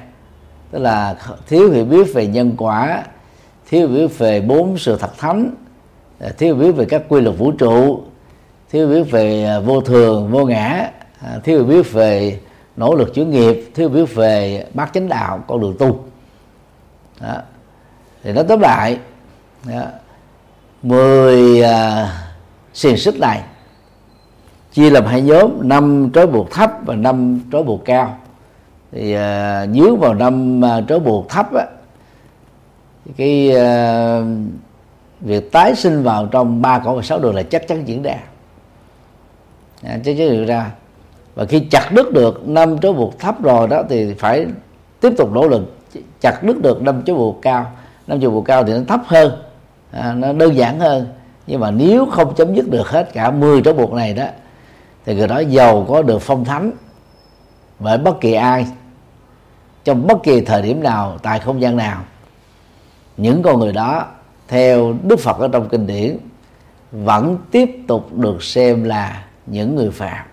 [0.71, 1.17] tức là
[1.49, 3.05] thiếu hiểu biết về nhân quả
[3.69, 5.55] thiếu hiểu biết về bốn sự thật thánh
[6.21, 8.03] à, thiếu hiểu biết về các quy luật vũ trụ
[8.71, 12.41] thiếu hiểu biết về à, vô thường vô ngã à, thiếu hiểu biết về
[12.77, 16.05] nỗ lực chuyển nghiệp thiếu hiểu biết về bát chánh đạo con đường tu.
[17.21, 17.35] Đó
[18.27, 18.99] thì nó tóm lại
[19.65, 19.83] đó,
[20.83, 22.09] 10 à,
[22.75, 23.43] xiềng xích này
[24.73, 28.17] chia làm hai nhóm năm trói buộc thấp và năm trói buộc cao.
[28.93, 31.67] Thì à, uh, dướng vào năm uh, trói buộc thấp á,
[33.17, 34.27] cái uh,
[35.21, 38.17] việc tái sinh vào trong ba cõi và sáu đường là chắc chắn diễn ra.
[39.83, 40.71] À, chắc chắn diễn ra.
[41.35, 44.47] Và khi chặt đứt được năm trói buộc thấp rồi đó thì phải
[45.01, 45.77] tiếp tục nỗ lực
[46.21, 47.73] chặt đứt được năm trói buộc cao
[48.07, 49.43] năm chục buộc cao thì nó thấp hơn.
[49.91, 51.07] À, nó đơn giản hơn.
[51.47, 54.25] Nhưng mà nếu không chấm dứt được hết cả 10 trói buộc này đó
[55.07, 56.73] thì người đó giàu có được phong thánh
[57.79, 58.67] bởi bất kỳ ai
[59.85, 62.03] trong bất kỳ thời điểm nào tại không gian nào.
[63.17, 64.07] Những con người đó
[64.49, 66.17] theo đức phật ở trong kinh điển
[66.93, 70.27] vẫn tiếp tục được xem là những người phạm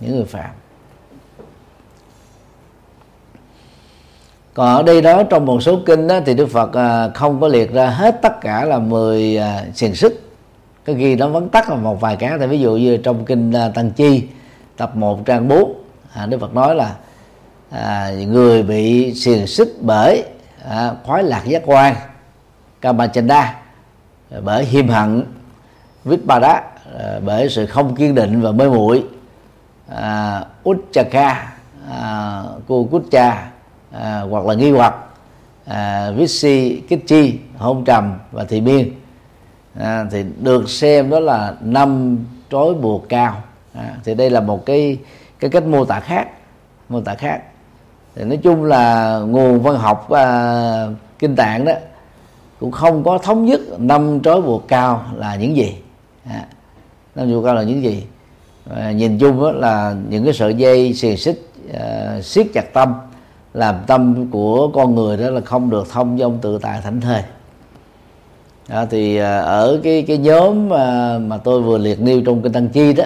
[0.00, 0.50] những người phạm
[4.58, 7.48] còn ở đây đó trong một số kinh đó, thì đức phật à, không có
[7.48, 10.20] liệt ra hết tất cả là 10 à, xiềng xích.
[10.86, 13.52] Có ghi nó vẫn tắt là một vài cái thì ví dụ như trong kinh
[13.52, 14.22] à, tăng chi
[14.76, 15.74] tập 1 trang 4
[16.14, 16.94] à, đức phật nói là
[17.70, 20.24] à, người bị xiềng xích bởi
[20.68, 21.94] à, khoái lạc giác quan
[22.80, 23.54] kamachanda
[24.44, 25.24] bởi hiềm hận
[26.04, 26.62] vipada
[26.98, 29.04] à, bởi sự không kiên định và mê muội
[29.88, 31.52] à, uchaka
[31.90, 33.48] à, kukucha
[33.92, 34.94] à, hoặc là nghi hoặc
[35.64, 38.92] à, vici kích chi hôn trầm và thị miên
[39.78, 42.18] à, thì được xem đó là năm
[42.50, 43.42] trói buộc cao.
[43.74, 44.98] À, thì đây là một cái
[45.40, 46.28] cái cách mô tả khác
[46.88, 47.42] mô tả khác.
[48.14, 50.86] Thì nói chung là nguồn văn học à,
[51.18, 51.72] kinh tạng đó
[52.60, 55.76] cũng không có thống nhất năm trói buộc cao là những gì.
[56.30, 56.46] À,
[57.14, 58.06] năm buộc cao là những gì?
[58.76, 62.94] À, nhìn chung đó là những cái sợi dây xiềng xích à, siết chặt tâm
[63.58, 67.22] làm tâm của con người đó là không được thông dong tự tại thảnh thơi.
[68.68, 72.52] Đó, thì à, ở cái cái nhóm mà, mà tôi vừa liệt nêu trong kinh
[72.52, 73.04] tăng chi đó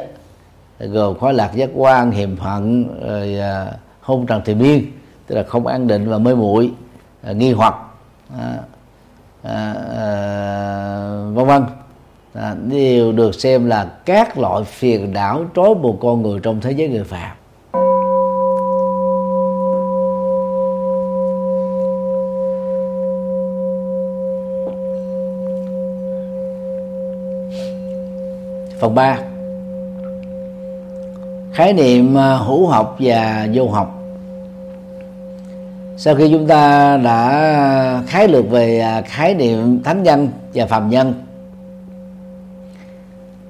[0.79, 4.85] gồm khói lạc giác quan hiềm hận rồi à, hôn trần thì biên
[5.27, 6.71] tức là không an định và mê muội
[7.23, 7.75] à, nghi hoặc
[8.39, 8.59] à,
[9.43, 10.11] à, à,
[11.35, 11.63] vân vân.
[12.35, 16.73] À, đều được xem là các loại phiền não trói buộc con người trong thế
[16.73, 17.37] giới người phạm
[28.83, 29.19] phần 3
[31.53, 34.03] khái niệm à, hữu học và vô học.
[35.97, 40.91] Sau khi chúng ta đã khái lược về à, khái niệm thánh nhân và phàm
[40.91, 41.15] nhân,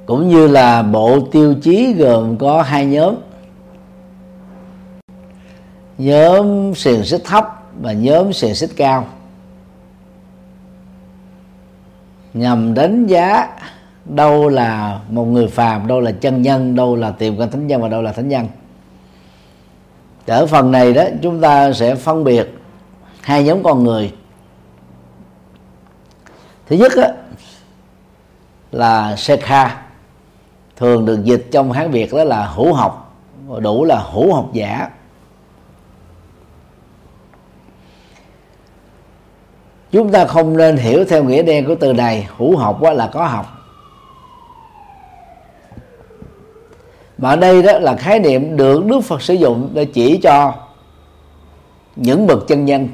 [0.07, 3.15] cũng như là bộ tiêu chí gồm có hai nhóm.
[5.99, 9.07] Nhóm xiềng xích thấp và nhóm xiềng xích cao,
[12.35, 13.49] nhằm đánh giá
[14.05, 17.83] đâu là một người phàm đâu là chân nhân đâu là tiềm cận thánh nhân
[17.83, 18.49] và đâu là thánh nhân.
[20.27, 22.59] Ở phần này đó chúng ta sẽ phân biệt
[23.21, 24.13] hai nhóm con người.
[26.67, 27.07] Thứ nhất đó,
[28.73, 29.83] là sekha
[30.77, 33.15] thường được dịch trong hán việt đó là hữu học
[33.61, 34.89] đủ là hữu học giả.
[39.91, 43.07] Chúng ta không nên hiểu theo nghĩa đen của từ này hữu học quá là
[43.07, 43.62] có học.
[47.23, 50.55] Mà ở đây đó là khái niệm được Đức Phật sử dụng để chỉ cho
[51.97, 52.89] những bậc chân nhân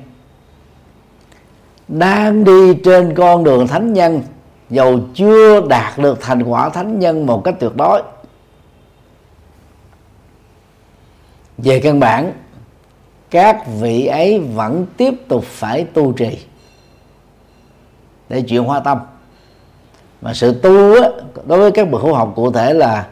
[1.89, 4.23] đang đi trên con đường thánh nhân
[4.71, 8.03] dầu chưa đạt được thành quả thánh nhân một cách tuyệt đối.
[11.59, 12.33] Về căn bản
[13.31, 16.39] các vị ấy vẫn tiếp tục phải tu trì
[18.29, 18.99] để chuyển hóa tâm.
[20.21, 21.09] Mà sự tu á,
[21.47, 23.09] đối với các bậc hữu học cụ thể là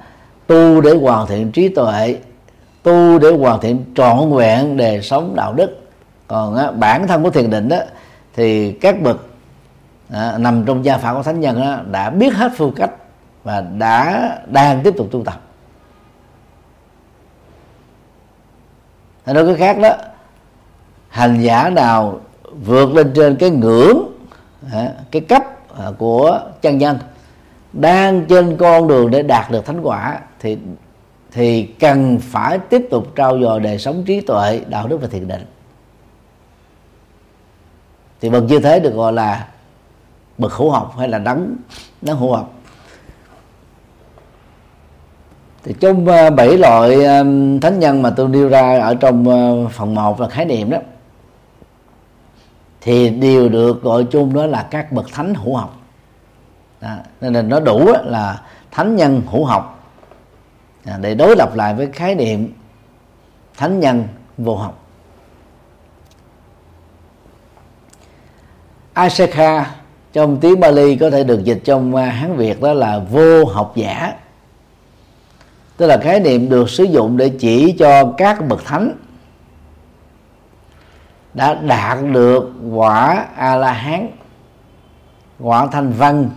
[0.47, 2.19] tu để hoàn thiện trí tuệ
[2.83, 5.81] tu để hoàn thiện trọn vẹn đời sống đạo đức.
[6.27, 7.79] Còn á, bản thân của thiền định đó
[8.35, 9.27] thì các bậc
[10.13, 12.91] à, nằm trong gia phả của thánh nhân đó, đã biết hết phương cách
[13.45, 15.41] và đã đang tiếp tục tu tập.
[19.27, 19.91] Nói cái khác đó
[21.09, 22.21] hành giả nào
[22.65, 24.13] vượt lên trên cái ngưỡng
[25.11, 25.43] cái cấp
[25.79, 26.99] à, của chân nhân
[27.73, 30.59] đang trên con đường để đạt được thánh quả thì
[31.33, 35.29] thì cần phải tiếp tục trao dồi đời sống trí tuệ, đạo đức và thiền
[35.29, 35.45] định
[38.21, 39.49] thì bậc như thế được gọi là
[40.39, 41.57] bậc hữu học hay là đấng
[42.03, 42.53] đấng hữu học
[45.65, 46.97] thì trong ờ, bảy loại
[47.61, 50.79] thánh nhân mà tôi nêu ra ở trong ờ, phần 1 là khái niệm đó,
[52.81, 55.77] thì đều được gọi chung đó là các bậc thánh hữu học
[56.81, 56.89] đó.
[57.21, 59.76] nên là nó đủ là thánh nhân hữu học
[60.87, 62.53] À, để đối lập lại với khái niệm
[63.57, 64.09] thánh nhân
[64.39, 64.83] vô học.
[68.93, 69.75] Aseka
[70.13, 73.73] trong tiếng Bali có thể được dịch trong à, Hán Việt đó là vô học
[73.77, 74.15] giả.
[75.77, 78.93] Tức là khái niệm được sử dụng để chỉ cho các bậc thánh
[81.35, 84.09] đã đạt được quả a la hán
[85.39, 86.31] quả thanh văn,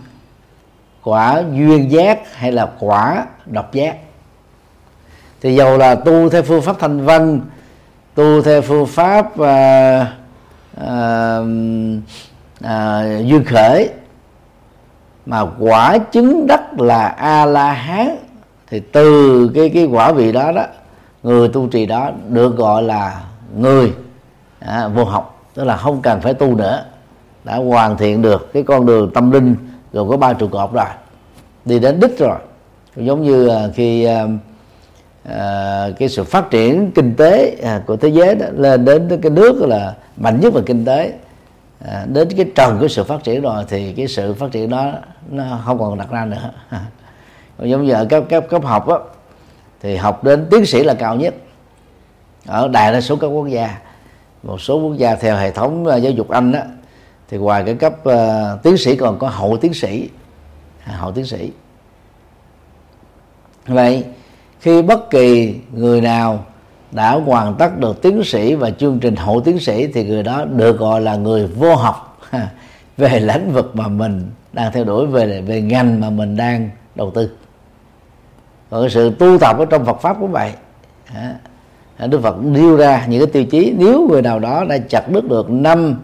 [1.02, 3.96] quả duyên giác hay là quả độc giác
[5.40, 7.40] thì dầu là tu theo phương pháp thanh văn
[8.14, 10.06] tu theo phương pháp uh,
[10.80, 11.46] uh,
[12.64, 13.90] uh, duyên khởi
[15.26, 18.16] mà quả chứng đắc là a la hán
[18.66, 20.66] thì từ cái cái quả vị đó đó
[21.22, 23.20] người tu trì đó được gọi là
[23.56, 23.92] người
[24.60, 25.44] à, vô học.
[25.54, 26.84] Tức là không cần phải tu nữa.
[27.44, 29.56] Đã hoàn thiện được cái con đường tâm linh
[29.92, 30.84] rồi có ba trụ cột rồi.
[31.64, 32.38] Đi đến đích rồi.
[32.96, 34.24] Giống như à, khi à,
[35.24, 39.30] à, cái sự phát triển kinh tế à, của thế giới đó, lên đến cái
[39.30, 41.12] nước là mạnh nhất về kinh tế.
[41.84, 44.92] À, đến cái trần của sự phát triển rồi thì cái sự phát triển đó
[45.30, 46.50] nó không còn đặt ra nữa.
[47.58, 48.96] Giống như ở cấp cấp cấp học á
[49.80, 51.34] thì học đến tiến sĩ là cao nhất.
[52.46, 53.78] Ở đại đa số các quốc gia
[54.42, 56.60] một số quốc gia theo hệ thống à, giáo dục anh đó
[57.28, 60.08] thì ngoài cái cấp uh, tiến sĩ còn có hậu tiến sĩ.
[60.84, 61.50] À, hậu tiến sĩ.
[63.66, 64.04] Vậy
[64.60, 66.44] khi bất kỳ người nào
[66.90, 70.44] đã hoàn tất được tiến sĩ và chương trình hậu tiến sĩ thì người đó
[70.44, 72.18] được gọi là người vô học
[72.96, 77.10] về lĩnh vực mà mình đang theo đuổi về về ngành mà mình đang đầu
[77.10, 77.30] tư.
[78.70, 80.52] Còn sự tu tập ở trong Phật pháp cũng vậy.
[82.08, 85.28] Đức Phật nêu ra những cái tiêu chí nếu người nào đó đã chặt đứt
[85.28, 86.00] được năm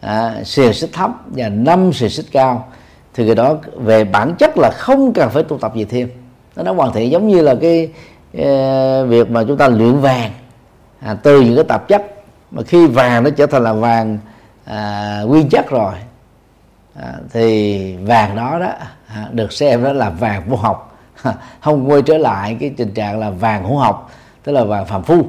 [0.00, 2.68] à, xìa xích thấp và năm xìa xích cao
[3.14, 6.08] thì người đó về bản chất là không cần phải tu tập gì thêm
[6.56, 7.88] nó đã hoàn thiện giống như là cái
[8.36, 10.30] uh, việc mà chúng ta luyện vàng
[11.00, 12.02] à, từ những cái tạp chất.
[12.50, 14.18] Mà khi vàng nó trở thành là vàng
[14.64, 15.94] à, nguyên chất rồi
[17.00, 18.68] à, thì vàng đó đó
[19.06, 20.98] à, được xem đó là vàng vô học.
[21.60, 24.10] Không quay trở lại cái tình trạng là vàng hữu học
[24.42, 25.26] tức là vàng phàm phu.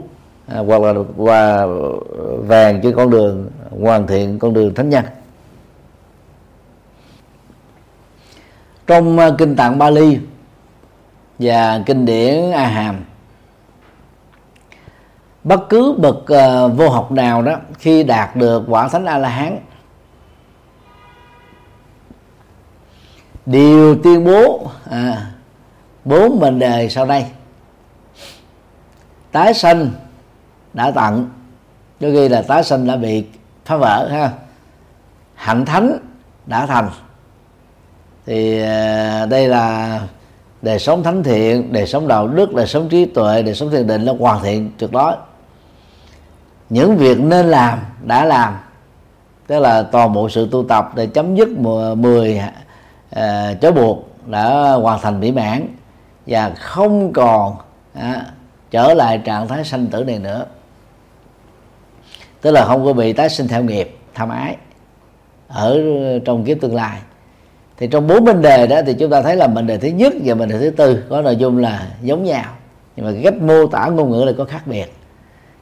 [0.48, 1.66] À, hoặc là và
[2.38, 3.50] vàng trên con đường
[3.82, 5.06] hoàn thiện con đường thánh nhân.
[8.88, 10.20] Trong à, kinh tạng Bali
[11.40, 13.06] và kinh điển A Hàm
[15.44, 19.30] bất cứ bậc uh, vô học nào đó khi đạt được quả thánh A La
[19.30, 19.60] Hán
[23.46, 25.32] đều tuyên bố à,
[26.06, 27.26] bốn mệnh đề sau đây.
[29.32, 29.90] Tái sanh
[30.74, 31.30] đã tận
[32.00, 33.26] cho ghi là tái sanh đã bị
[33.66, 34.32] phá vỡ ha.
[35.36, 35.98] Hạnh thánh
[36.46, 36.90] đã thành.
[38.26, 40.02] Thì à, đây là
[40.66, 43.88] đời sống thánh thiện đời sống đạo đức đời sống trí tuệ đời sống thiền
[43.88, 45.14] định là hoàn thiện tuyệt đối.
[46.70, 48.58] Những việc nên làm đã làm
[49.48, 52.42] tức là toàn bộ sự tu tập để chấm dứt 10
[53.16, 53.22] uh,
[53.62, 55.68] chối buộc đã hoàn thành mỹ mãn
[56.28, 57.56] và không còn
[57.94, 58.26] à,
[58.72, 60.46] trở lại trạng thái sanh tử này nữa.
[62.42, 64.56] Tức là không có bị tái sinh theo nghiệp tham ái
[65.48, 65.80] ở
[66.26, 67.00] trong kiếp tương lai
[67.78, 70.14] thì trong bốn vấn đề đó thì chúng ta thấy là mệnh đề thứ nhất
[70.24, 72.46] và mệnh đề thứ tư có nội dung là giống nhau.
[72.96, 74.94] Nhưng mà cái cách mô tả ngôn ngữ là có khác biệt.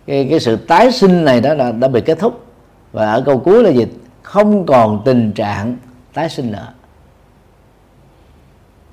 [0.07, 2.45] Cái, cái sự tái sinh này đó là đã bị kết thúc.
[2.91, 3.88] Và ở câu cuối là gì?
[4.22, 5.78] Không còn tình trạng
[6.14, 6.68] tái sinh nữa.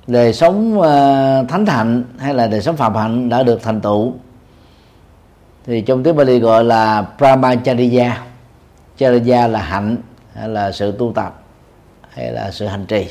[0.06, 4.12] Đời sống uh, thánh hạnh hay là đời sống phạm hạnh đã được thành tựu.
[5.66, 8.22] Thì trong tiếng Bali gọi là Brahmacharya.
[8.98, 9.96] Charya là hạnh
[10.34, 11.39] hay là sự tu tập
[12.10, 13.08] hay là sự hành trì.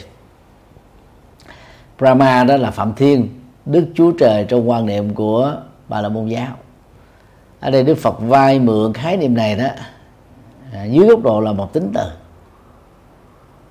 [1.98, 3.30] Brahma đó là phạm thiên
[3.66, 5.56] đức chúa trời trong quan niệm của
[5.88, 6.58] bà la môn giáo.
[7.60, 9.68] Ở đây đức phật vai mượn khái niệm này đó
[10.74, 12.10] à, dưới góc độ là một tính từ.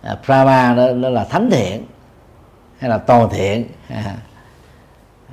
[0.03, 1.87] À, Brahma đó, đó là thánh thiện
[2.79, 4.16] hay là toàn thiện à,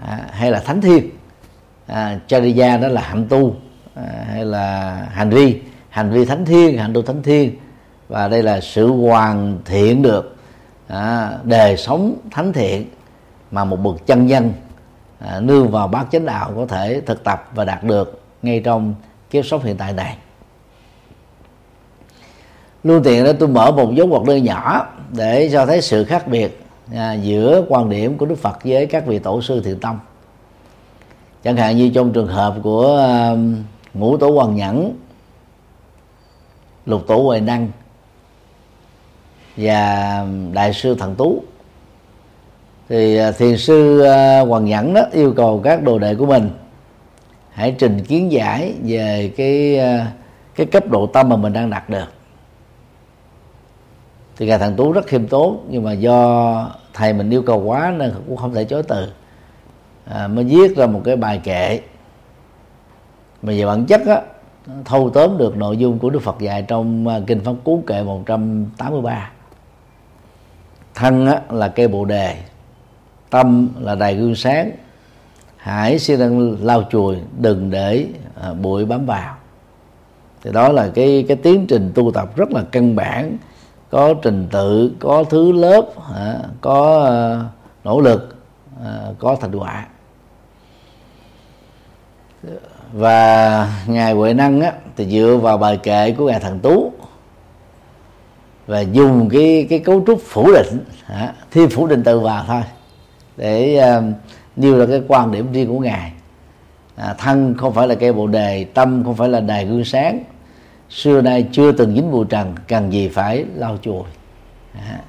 [0.06, 1.10] à, hay là thánh thiên.
[1.88, 3.56] À, chariya đó là hạnh tu
[3.96, 7.56] à, hay là hành vi hành vi thánh thiên hành tu thánh thiên
[8.08, 10.36] và đây là sự hoàn thiện được
[10.88, 12.86] à, đời sống thánh thiện
[13.51, 14.53] mà một bậc chân nhân
[15.20, 18.95] à, nương vào bát chánh đạo có thể thực tập và đạt được ngay trong
[19.30, 20.18] kiếp sống hiện tại này.
[22.84, 26.28] Lưu tiện đó tôi mở một dấu ngoặc đơn nhỏ để cho thấy sự khác
[26.28, 29.99] biệt à, giữa quan điểm của đức phật với các vị tổ sư thiện tông.
[31.43, 33.36] Chẳng hạn như trong trường hợp của à,
[33.93, 34.93] ngũ tổ hoàng nhẫn
[36.86, 37.70] lục tổ huệ năng
[39.58, 41.43] và đại sư thần tú.
[42.89, 46.49] Thì à, thiền sư à, hoàng nhẫn đó yêu cầu các đồ đệ của mình
[47.51, 50.12] hãy trình kiến giải về cái à,
[50.56, 52.06] cái cấp độ tâm mà mình đang đạt được.
[54.38, 57.93] Thì ngài thần tú rất khiêm tốn nhưng mà do thầy mình yêu cầu quá
[57.97, 59.12] nên cũng không thể chối từ.
[60.06, 61.80] À, mới viết ra một cái bài kệ.
[63.41, 64.22] Mà về bản chất á
[64.86, 69.32] thâu tóm được nội dung của Đức Phật dạy trong kinh pháp cú kệ 183
[70.96, 72.36] thân á, là cây bồ đề
[73.30, 74.72] tâm là đài gương sáng.
[75.58, 78.08] Hãy siêng năng lau chùi đừng để
[78.41, 79.36] à, bụi bám vào.
[80.43, 83.38] Thì đó là cái cái tiến trình tu tập rất là căn bản.
[83.89, 85.86] Có trình tự có thứ lớp
[86.16, 87.16] à, có à,
[87.84, 88.36] nỗ lực
[88.84, 89.86] à, có thành quả.
[92.93, 96.91] Và ngài huệ năng á, thì dựa vào bài kệ của ngài thần tú
[98.68, 101.34] và dùng cái cái cấu trúc phủ định hả?
[101.51, 102.61] thêm phủ định từ vào thôi
[103.38, 104.03] để uh,
[104.55, 106.11] nêu ra cái quan điểm riêng của ngài
[106.95, 110.24] à, thân không phải là cây bồ đề tâm không phải là đài gương sáng
[110.89, 114.03] xưa nay chưa từng dính bụi trần cần gì phải lau chùi
[114.74, 114.99] à.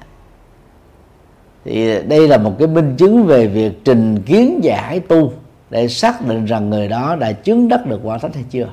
[1.65, 5.33] thì đây là một cái minh chứng về việc trình kiến giải tu
[5.69, 8.67] để xác định rằng người đó đã chứng đắc được quả thánh hay chưa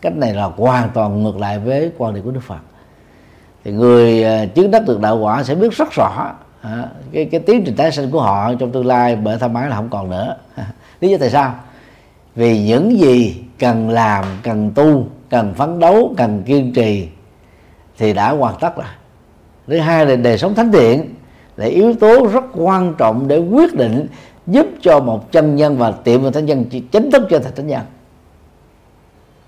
[0.00, 2.60] cách này là hoàn toàn ngược lại với quan điểm của đức phật
[3.64, 7.40] thì người à, chứng đắc được đạo quả sẽ biết rất rõ à, cái cái
[7.40, 10.10] tiến trình tái sinh của họ trong tương lai bởi tham ái là không còn
[10.10, 10.36] nữa.
[11.00, 11.54] Lý do tại sao?
[12.34, 17.08] Vì những gì cần làm cần tu cần phấn đấu cần kiên trì
[17.98, 18.86] thì đã hoàn tất rồi.
[19.66, 21.14] Thứ hai là đời sống thánh thiện
[21.56, 24.06] là yếu tố rất quan trọng để quyết định
[24.46, 27.66] giúp cho một chân nhân và tiệm vào thánh nhân chính thức trở thành thánh
[27.66, 27.80] nhân.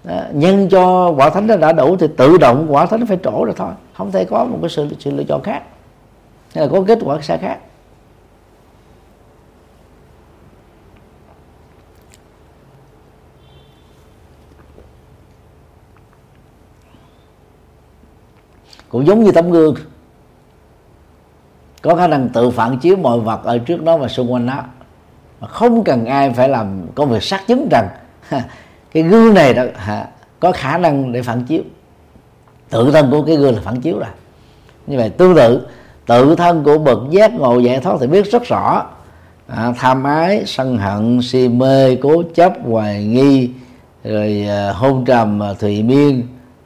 [0.05, 3.55] Đó, nhân cho quả thánh đã đủ thì tự động quả thánh phải trổ rồi
[3.57, 5.63] thôi không thể có một cái sự sự lựa chọn khác.
[6.55, 7.59] Hay là có kết quả xa khác.
[18.89, 19.75] Cũng giống như tấm gương.
[21.83, 24.63] Có khả năng tự phản chiếu mọi vật ở trước đó và xung quanh nó.
[25.41, 27.89] Mà không cần ai phải làm công việc xác chứng rằng
[28.93, 29.65] cái gương này đó
[30.41, 31.63] có khả năng để phản chiếu
[32.73, 34.09] tự thân của cái gương là phản chiếu rồi.
[34.87, 35.67] Như vậy tương tự
[36.07, 38.87] tự thân của bậc giác ngộ giải thoát thì biết rất rõ.
[39.47, 43.51] À, tham ái sân hận si mê cố chấp hoài nghi
[44.05, 46.23] rồi à, hôn trầm à, thùy miên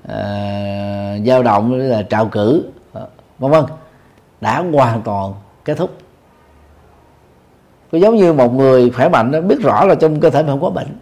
[0.09, 3.00] à, dao động là trào cử à,
[3.38, 3.64] vân vân.
[4.40, 5.34] Đã hoàn toàn
[5.64, 5.90] kết thúc.
[7.92, 10.50] Có giống như một người khỏe mạnh đó biết rõ là trong cơ thể mình
[10.50, 10.96] không có bệnh.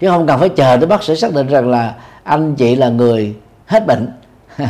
[0.00, 1.94] Chứ không cần phải chờ tới bác sĩ xác định rằng là
[2.24, 4.08] anh chị là người hết bệnh.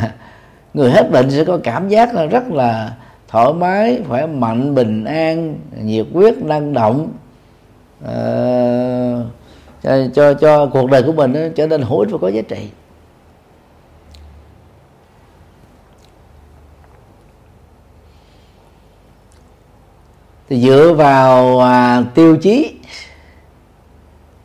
[0.75, 2.95] Người hết bệnh sẽ có cảm giác là rất là
[3.29, 7.09] thoải mái khỏe mạnh bình an nhiệt huyết năng động.
[8.05, 9.27] Uh,
[9.83, 12.69] cho, cho cho cuộc đời của mình trở nên hữu ích và có giá trị.
[20.49, 22.75] Thì dựa vào à, tiêu chí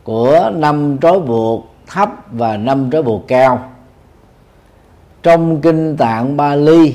[0.04, 3.70] của năm trói buộc thấp và năm trói buộc cao.
[5.22, 6.94] Trong kinh tạng Bali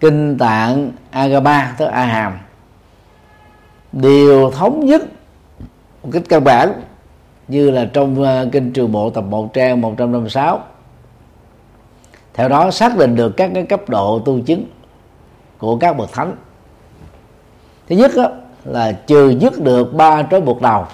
[0.00, 2.38] kinh tạng Agama tức A Hàm
[3.92, 5.02] đều thống nhất
[6.02, 6.72] một cách căn bản
[7.48, 10.60] như là trong uh, kinh trường bộ tập 1 trang 156
[12.34, 14.64] theo đó xác định được các cái cấp độ tu chứng
[15.58, 16.36] của các bậc thánh.
[17.88, 18.30] Thứ nhất đó,
[18.64, 20.84] là trừ dứt được ba trói buộc đầu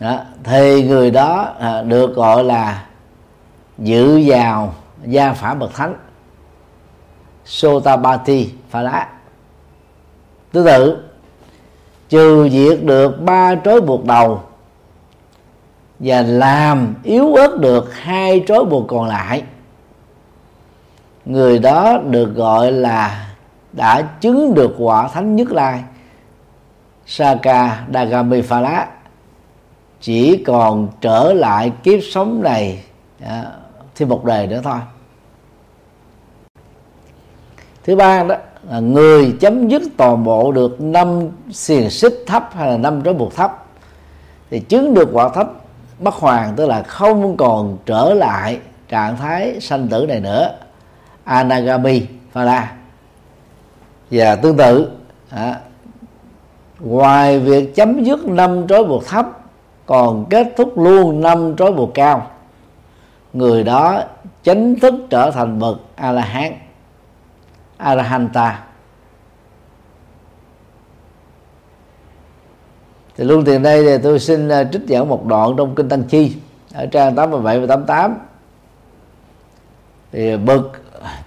[0.00, 2.84] đó, thì người đó à, được gọi là
[3.78, 4.74] dự vào
[5.04, 5.94] gia phả bậc thánh.
[7.44, 9.08] Sotabati Phá Lá
[10.52, 11.08] Tương tự
[12.08, 14.42] Trừ diệt được ba trói buộc đầu
[15.98, 19.42] Và làm yếu ớt được hai trói buộc còn lại.
[21.24, 23.28] Người đó được gọi là
[23.72, 25.82] đã chứng được quả thánh nhất lai
[27.06, 28.86] Saka Dagami Phala
[30.00, 32.84] chỉ còn trở lại kiếp sống này
[33.20, 33.44] à,
[33.94, 34.78] thêm một đời nữa thôi.
[37.84, 38.34] Thứ ba đó
[38.70, 43.14] là người chấm dứt toàn bộ được năm xiềng xích thấp hay là năm trói
[43.14, 43.64] buộc thấp
[44.50, 45.52] thì chứng được quả thấp
[45.98, 50.52] bất hoàng tức là không còn trở lại trạng thái sanh tử này nữa.
[51.24, 52.72] Anagami phala.
[54.10, 54.90] Và tương tự
[55.30, 55.56] à,
[56.80, 59.26] ngoài việc chấm dứt năm trói buộc thấp
[59.88, 62.30] còn kết thúc luôn năm trói buộc cao,
[63.32, 64.02] người đó
[64.42, 66.52] chính thức trở thành bậc a la hán
[67.76, 68.64] arahanta
[73.16, 76.02] thì luôn tiền đây thì tôi xin ờ, trích dẫn một đoạn trong kinh tăng
[76.02, 76.36] chi
[76.74, 78.18] ở trang 87 và 88
[80.12, 80.62] thì bậc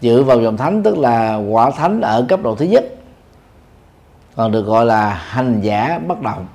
[0.02, 2.86] dự vào dòng thánh tức là quả thánh ở cấp độ thứ nhất,
[4.36, 6.46] còn được gọi là hành giả bất động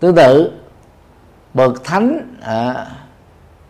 [0.00, 0.52] tương tự
[1.54, 2.86] bậc thánh à,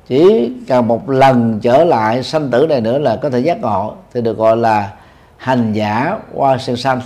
[0.07, 3.95] chỉ cần một lần trở lại sanh tử này nữa là có thể giác ngộ
[4.13, 4.93] thì được gọi là
[5.37, 7.01] hành giả qua sen xanh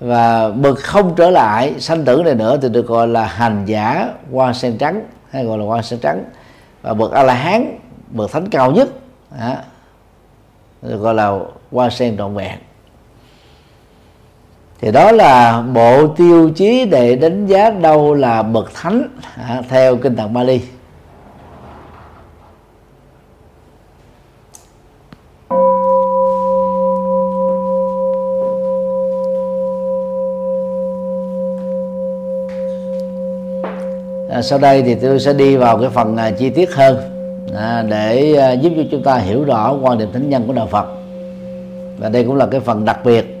[0.00, 4.08] và bậc không trở lại sanh tử này nữa thì được gọi là hành giả
[4.30, 6.24] qua sen trắng hay gọi là qua sen trắng.
[6.82, 7.78] Và bậc a la hán
[8.10, 8.88] bậc thánh cao nhất
[9.38, 9.64] à,
[10.82, 11.38] được gọi là
[11.70, 12.58] qua sen trọn vẹn
[14.80, 19.96] thì đó là bộ tiêu chí để đánh giá đâu là bậc thánh à, theo
[19.96, 20.60] kinh tạng Bali.
[34.30, 36.96] À, sau đây thì tôi sẽ đi vào cái phần à, chi tiết hơn
[37.56, 40.66] à, để à, giúp cho chúng ta hiểu rõ quan điểm thánh nhân của đạo
[40.66, 40.86] Phật.
[41.98, 43.33] Và đây cũng là cái phần đặc biệt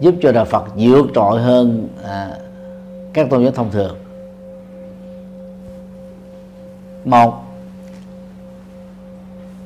[0.00, 2.30] giúp cho đạo Phật vượt trội hơn à,
[3.12, 3.96] các tôn giáo thông thường.
[7.04, 7.44] Một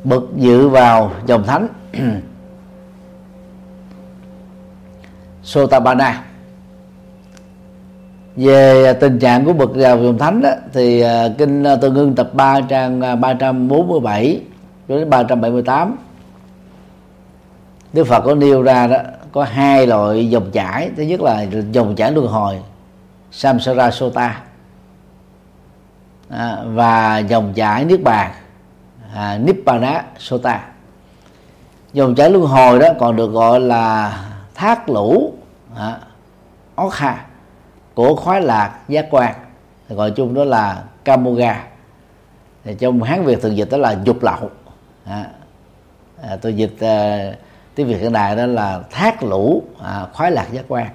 [0.04, 1.68] bậc dự vào dòng thánh.
[5.42, 6.24] Sotabana
[8.36, 12.30] về tình trạng của bậc vào dòng thánh đó, thì à, kinh à, tương tập
[12.34, 14.40] 3 trang 347
[14.88, 15.96] đến 378
[17.92, 18.96] Đức Phật có nêu ra đó
[19.34, 20.90] có hai loại dòng chảy.
[20.96, 22.60] Thứ nhất là dòng chảy luân hồi
[23.32, 24.42] samsara sota
[26.28, 28.30] à, và dòng chảy niết bàn
[29.14, 30.64] à, nibbana sota
[31.92, 34.18] dòng chảy luân hồi đó còn được gọi là
[34.54, 35.34] thác lũ
[35.76, 35.98] à,
[36.74, 37.24] okha
[37.94, 39.34] của khoái lạc giác quan.
[39.88, 41.64] Gọi chung đó là kamoga.
[42.64, 44.50] Thì trong hán việt thường dịch đó là dục lậu.
[45.04, 45.26] À,
[46.22, 47.32] à, tôi dịch à,
[47.74, 50.86] tiếng việt hiện đại đó là thác lũ à, khoái lạc giác quan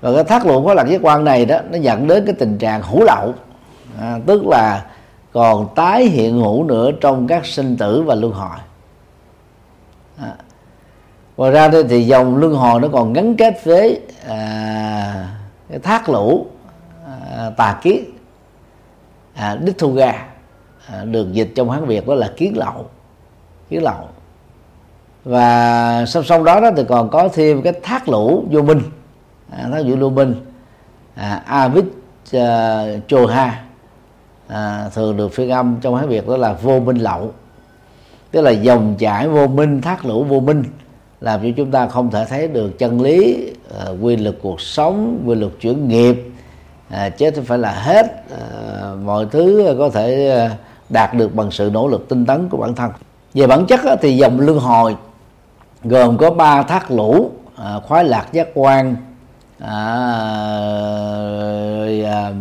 [0.00, 2.58] và cái thác lũ khoái lạc giác quan này đó nó dẫn đến cái tình
[2.58, 3.34] trạng hữu lậu
[4.00, 4.86] à, tức là
[5.32, 8.58] còn tái hiện hữu nữa trong các sinh tử và luân hồi
[10.18, 10.34] à.
[11.36, 15.28] ngoài ra đây thì dòng luân hồi nó còn gắn kết với à,
[15.70, 16.46] cái thác lũ
[17.06, 18.04] à, tà kiến
[19.34, 20.26] à, đích thu ga
[20.86, 22.86] à, được dịch trong hán việt đó là kiến lậu
[23.68, 24.08] kiến lậu
[25.24, 28.80] và song song đó, đó thì còn có thêm cái thác lũ vô minh.
[29.50, 30.34] À, thác lũ vô minh.
[31.14, 31.84] À, avit
[32.32, 33.62] à, chô ha
[34.46, 37.32] à, thường được phiên âm trong hán việt đó là vô minh lậu.
[38.30, 40.64] Tức là dòng chảy vô minh thác lũ vô minh
[41.20, 45.22] làm cho chúng ta không thể thấy được chân lý à, quy luật cuộc sống
[45.26, 46.16] quy luật chuyển nghiệp.
[46.88, 50.56] À, chứ không phải là hết à, mọi thứ có thể à,
[50.88, 52.90] đạt được bằng sự nỗ lực tinh tấn của bản thân.
[53.34, 54.96] Về bản chất thì dòng luân hồi
[55.84, 58.96] gồm có ba thác lũ à, khoái lạc giác quan
[59.58, 59.74] à,
[62.04, 62.32] à,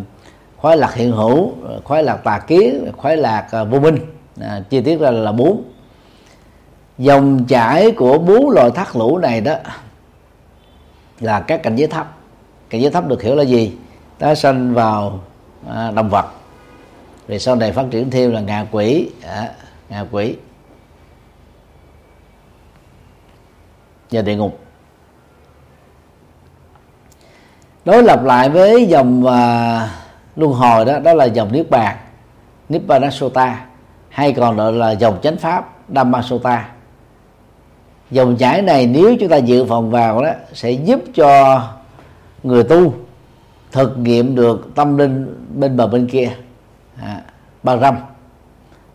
[0.57, 1.51] khoái lạc hiện hữu
[1.83, 3.97] khoái lạc tà kiến khoái lạc à, vô minh.
[4.39, 5.63] À, chi tiết ra là bốn.
[6.97, 9.55] Dòng chảy của bốn loại thác lũ này đó
[11.19, 12.15] là các cảnh giới thấp.
[12.69, 13.77] Cảnh giới thấp được hiểu là gì?
[14.17, 15.19] Ta sanh vào
[15.69, 16.25] à, động vật.
[17.27, 19.49] Về sau này phát triển thêm là ngạ quỷ à,
[19.89, 20.35] ngạ quỷ.
[24.11, 24.59] Và địa ngục.
[27.85, 29.89] Đối lập lại với dòng uh,
[30.35, 31.97] luân hồi đó đó là dòng niết bàn
[32.69, 33.65] nibbana sota
[34.09, 36.69] hay còn gọi là dòng chánh pháp dhamma sota
[38.11, 41.61] dòng chảy này nếu chúng ta dự phòng vào đó sẽ giúp cho
[42.43, 42.93] người tu
[43.71, 46.29] thực nghiệm được tâm linh bên bờ bên kia
[47.01, 47.21] à,
[47.63, 47.95] ba râm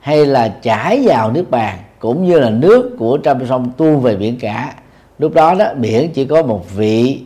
[0.00, 4.16] hay là chảy vào nước bàn cũng như là nước của trăm sông tu về
[4.16, 4.74] biển cả
[5.18, 7.22] lúc đó đó biển chỉ có một vị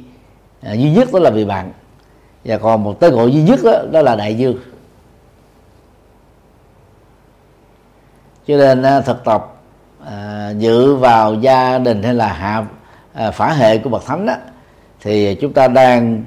[0.63, 1.73] à, duy nhất đó là vị bạn.
[2.45, 4.57] Và còn một tên gọi duy nhất đó, đó là đại dương.
[8.47, 9.55] Cho nên à, thực tập
[10.07, 12.67] à, dự vào gia đình hay là hạ
[13.15, 14.35] à, phả hệ của bậc thánh đó
[15.01, 16.25] thì chúng ta đang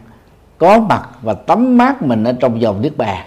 [0.58, 3.26] có mặt và tắm mát mình ở trong dòng nước bàn.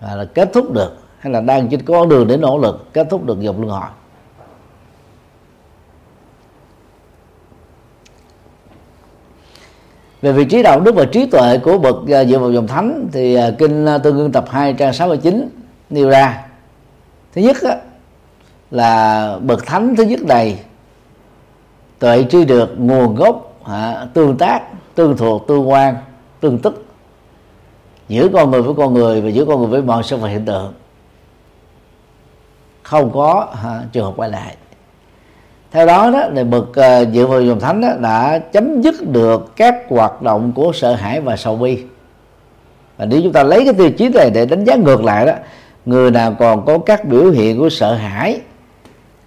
[0.00, 3.06] Và là kết thúc được hay là đang trên con đường để nỗ lực kết
[3.10, 3.88] thúc được dòng luân hồi.
[10.22, 13.08] Về vị trí đạo đức và trí tuệ của bậc à, dựa vào dòng thánh
[13.12, 15.48] thì à, kinh tương ương tập 2 trang 69
[15.90, 16.46] nêu ra.
[17.32, 17.76] Thứ nhất á,
[18.70, 20.58] là bậc thánh thứ nhất này
[21.98, 24.62] tuệ tri được nguồn gốc à, tương tác
[24.94, 25.96] tương thuộc tương quan
[26.40, 26.84] tương tức
[28.08, 30.44] giữa con người với con người và giữa con người với mọi sự vật hiện
[30.44, 30.72] tượng.
[32.82, 34.56] Không có à, trường hợp quay lại
[35.72, 39.56] theo đó đó thì bậc uh, dựa vào dòng thánh đó, đã chấm dứt được
[39.56, 41.84] các hoạt động của sợ hãi và sầu bi.
[42.96, 45.32] Và nếu chúng ta lấy cái tiêu chí này để đánh giá ngược lại đó
[45.86, 48.40] người nào còn có các biểu hiện của sợ hãi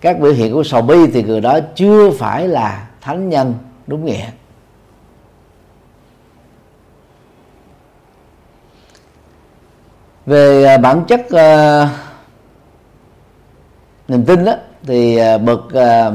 [0.02, 3.54] các biểu hiện của sầu bi thì người đó chưa phải là thánh nhân
[3.88, 4.26] đúng nghĩa.
[10.26, 11.90] Về ờ, bản chất uh,
[14.08, 14.54] niềm tin đó
[14.86, 16.12] thì à, bậc à,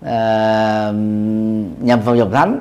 [0.00, 0.92] à,
[1.80, 2.60] nhằm vào dòng thánh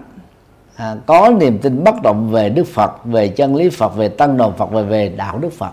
[0.76, 4.38] à, có niềm tin bất động về Đức Phật, về chân lý Phật, về tăng
[4.38, 5.72] đoàn Phật và về đạo Đức Phật.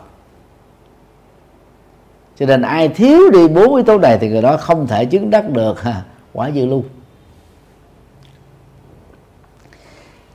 [2.39, 5.31] Cho nên ai thiếu đi bốn yếu tố này thì người đó không thể chứng
[5.31, 6.85] đắc được ha, quả dự lưu.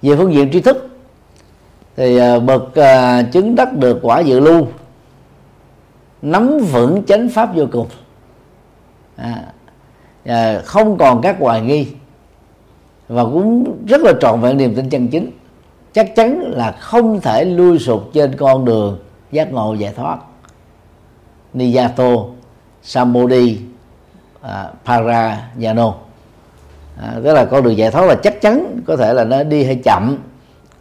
[0.02, 0.90] Về phương diện tri thức
[1.96, 4.68] thì à, bậc à, chứng đắc được quả dự lưu
[6.22, 7.88] nắm vững chánh pháp vô cùng
[9.18, 9.44] À,
[10.26, 11.88] à, không còn các hoài nghi
[13.08, 15.32] và cũng rất là trọn vẹn niềm tin chân chính.
[15.94, 19.00] Chắc chắn là không thể lui sụp trên con đường
[19.32, 20.18] giác ngộ giải thoát.
[21.54, 22.14] Niyato
[22.84, 23.60] Samodi
[24.42, 25.94] à, Parayano.
[27.02, 29.64] À, tức là con đường giải thoát là chắc chắn có thể là nó đi
[29.64, 30.18] hơi chậm.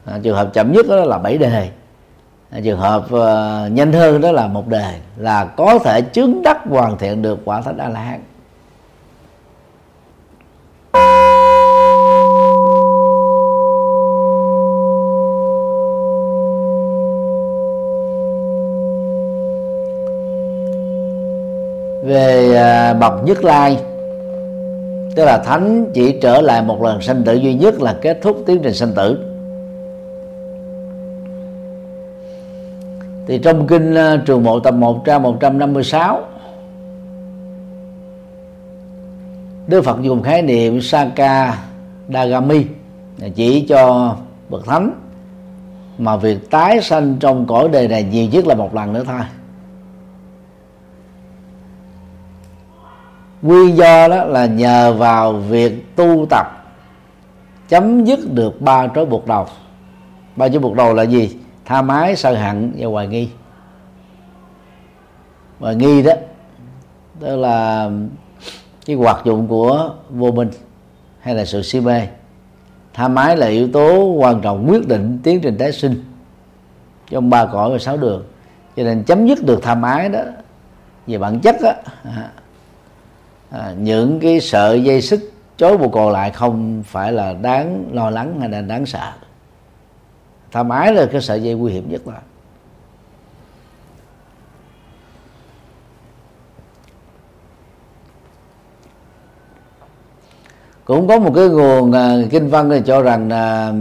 [0.04, 1.70] À, trường hợp chậm nhất đó là bảy đề
[2.64, 6.98] trường hợp uh, nhanh hơn đó là một đề là có thể chứng đắc hoàn
[6.98, 8.20] thiện được quả thánh a la hán.
[22.04, 23.78] Về ờ, bậc nhất lai
[25.16, 28.42] tức là thánh chỉ trở lại một lần sanh tử duy nhất là kết thúc
[28.46, 29.25] tiến trình sanh tử.
[33.26, 36.20] Thì trong kinh ờ, trường bộ tập 1 trang 156
[39.66, 41.58] Đức Phật dùng khái niệm Saka
[42.08, 42.64] Dagami
[43.34, 44.14] chỉ cho
[44.48, 45.00] bậc thánh
[45.98, 49.20] mà việc tái sanh trong cõi đời này nhiều nhất là một lần nữa thôi.
[53.42, 56.46] Nguyên do đó là nhờ vào việc tu tập
[57.68, 59.46] chấm dứt được ba trói buộc đầu.
[60.36, 61.36] Ba trói buộc đầu là gì?
[61.66, 63.28] Tha mái sân hận và hoài nghi.
[65.60, 66.12] Hoài nghi đó
[67.20, 67.90] tức là
[68.86, 70.50] cái hoạt dụng của vô minh
[71.20, 72.02] hay là sự si mê.
[72.94, 76.04] Tha mái là yếu tố quan trọng quyết định tiến trình tái sinh
[77.10, 78.24] trong ba cõi và sáu đường.
[78.76, 80.20] Cho nên chấm dứt được tha mái đó
[81.06, 81.74] về bản chất á
[83.50, 85.20] à, những cái sợi dây xích
[85.56, 89.12] chối buộc còn lại không phải là đáng lo lắng hay là đáng sợ
[90.52, 92.20] tham ái là cái sợi dây nguy hiểm nhất là.
[100.84, 103.72] Cũng có một cái nguồn uh, kinh văn này cho rằng là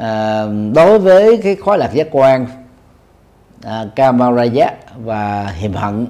[0.00, 2.46] uh, đối với cái khối lạc giác quan
[3.66, 6.06] uh, kamaraya và hiềm hận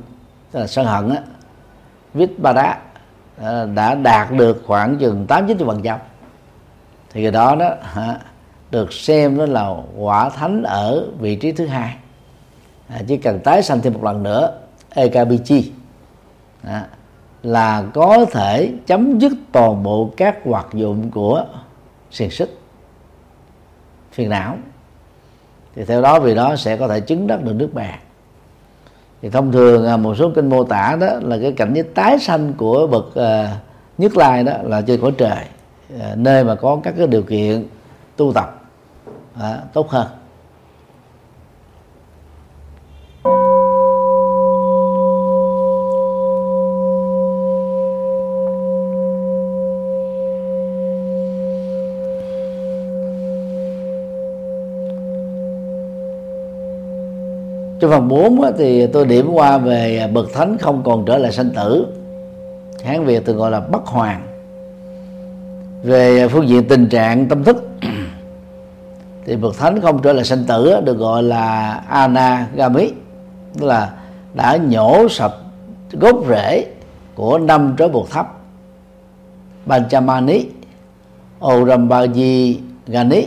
[0.50, 1.22] tức là sân hận á
[2.14, 2.78] vít ba đá
[3.74, 5.98] đã đạt được khoảng chừng tám chín phần trăm.
[7.12, 7.74] Thì cái đó đó
[8.70, 11.96] được xem đó là quả thánh ở vị trí thứ hai.
[12.88, 14.52] À, chỉ cần tái sanh thêm một lần nữa
[14.94, 15.52] ekbg
[16.62, 16.86] à,
[17.42, 21.44] là có thể chấm dứt toàn bộ các hoạt dụng của
[22.10, 22.58] xiềng xích
[24.12, 24.56] phiền não.
[25.74, 27.98] Thì theo đó vì đó sẽ có thể chứng đắc được nước bàn
[29.22, 32.18] thì thông thường à, một số kinh mô tả đó là cái cảnh giới tái
[32.18, 33.56] sanh của bậc uh,
[33.98, 35.44] nhất lai đó là trên cõi trời
[35.94, 37.64] uh, nơi mà có các cái điều kiện
[38.16, 38.59] tu tập
[39.38, 40.06] à, tốt hơn.
[57.80, 61.50] Trong phần 4 thì tôi điểm qua về bậc thánh không còn trở lại sanh
[61.50, 61.86] tử.
[62.84, 64.26] Hán việt thường gọi là bất hoàng.
[65.82, 67.69] Về phương diện tình trạng tâm thức
[69.30, 72.92] thì bậc thánh không trở lại sanh tử được gọi là anagami.
[73.54, 73.90] Tức là
[74.34, 75.38] đã nhổ sập
[75.92, 76.66] gốc rễ
[77.14, 78.26] của năm trói buộc thấp
[79.66, 80.46] Panchamani
[81.40, 82.56] Orambaji
[82.86, 83.22] Gani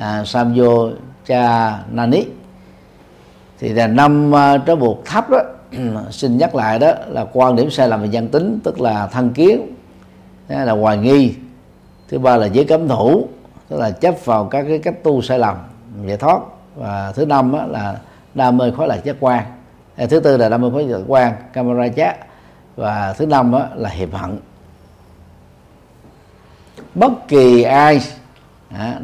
[0.00, 0.88] à, Samyo
[1.26, 2.24] Cha Nani
[3.60, 5.40] thì là năm à, trói buộc thấp đó
[6.10, 9.30] xin nhắc lại đó là quan điểm sai lầm về nhân tính tức là thân
[9.30, 9.74] kiến
[10.48, 11.34] à, là hoài nghi.
[12.08, 13.28] Thứ ba là giới cấm thủ
[13.68, 15.56] tức là chấp vào các cái cách tu sai lầm
[16.06, 16.40] giải thoát.
[16.76, 17.98] Và thứ năm á, là
[18.34, 19.44] đam mê khóa lạc giác quan.
[19.96, 22.16] Thứ tư là đam mê khóa lạc giác quan camera chat.
[22.76, 24.38] Và thứ năm á, là hiệp hận.
[26.94, 28.00] Bất kỳ ai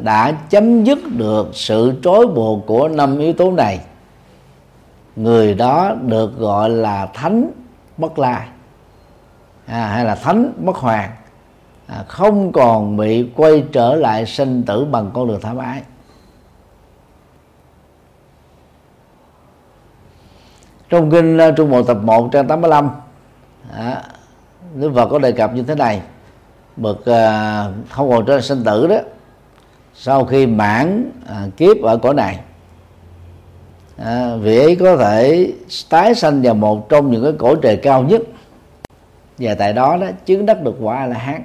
[0.03, 3.79] đã chấm dứt được sự trói buộc của năm yếu tố này
[5.15, 7.51] người đó được gọi là thánh
[7.97, 8.47] bất lai.
[9.65, 11.11] À, hay là thánh bất hoàng
[11.91, 15.81] à, không còn bị quay trở lại sinh tử bằng con đường tham ái.
[20.89, 22.89] Trong kinh à, trung bộ tập 1 trang 85
[23.73, 24.03] à,
[24.75, 26.01] Đức Phật có đề cập như thế này.
[26.77, 28.97] Bậc à, không còn trở lại sinh tử đó
[29.93, 32.39] sau khi mãn à, kiếp ở cõi này
[33.97, 35.53] à, vị ấy có thể
[35.89, 38.21] tái sanh vào một trong những cái cõi trời cao nhất.
[39.37, 41.43] Và tại đó đó chứng đắc được quả là hán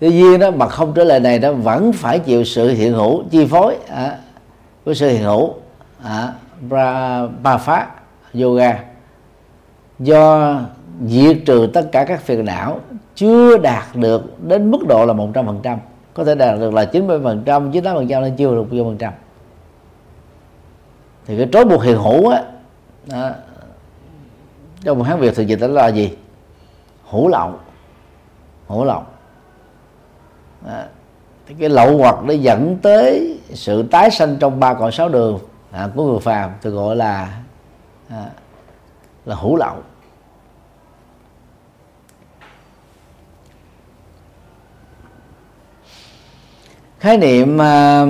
[0.00, 3.24] tuy nhiên đó mà không trở lại này nó vẫn phải chịu sự hiện hữu
[3.30, 4.18] chi phối à,
[4.84, 5.54] của sự hiện hữu
[6.02, 7.86] à, ba, ba phát
[8.34, 8.84] yoga.
[9.98, 10.54] Do
[11.06, 12.80] diệt trừ tất cả các phiền não
[13.14, 15.78] chưa đạt được đến mức độ là một trăm phần trăm.
[16.14, 18.84] Có thể đạt được là 90 phần trăm 98 phần trăm nên chưa được một
[18.84, 19.12] phần trăm.
[21.26, 22.42] Thì cái trói buộc hiện hữu á
[23.06, 23.30] đó,
[24.84, 26.16] trong một hán việt thì dịch đó là gì?
[27.10, 27.52] Hữu lậu.
[28.68, 29.02] Hữu lậu
[30.66, 30.86] à,
[31.46, 35.38] thì cái lậu hoặc nó dẫn tới sự tái sanh trong ba cõi sáu đường
[35.70, 37.38] à, của người phàm tôi gọi là
[38.08, 38.26] à,
[39.24, 39.76] là hữu lậu.
[47.00, 48.08] Khái niệm uh,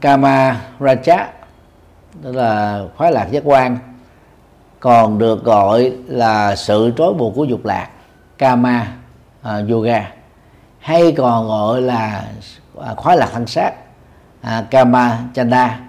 [0.00, 1.26] kama raja
[2.22, 3.78] tức là khoái lạc giác quan
[4.80, 7.90] còn được gọi là sự trói buộc của dục lạc
[8.38, 8.92] kama
[9.40, 10.19] uh, yoga
[10.80, 12.24] hay còn gọi là
[12.80, 13.72] à, khoái lạc thân xác
[14.40, 15.80] à, kama chanda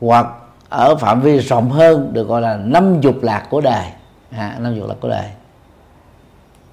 [0.00, 0.26] hoặc
[0.68, 3.84] ở phạm vi rộng hơn được gọi là năm dục lạc của đời.
[4.30, 5.26] À, năm dục lạc của đời.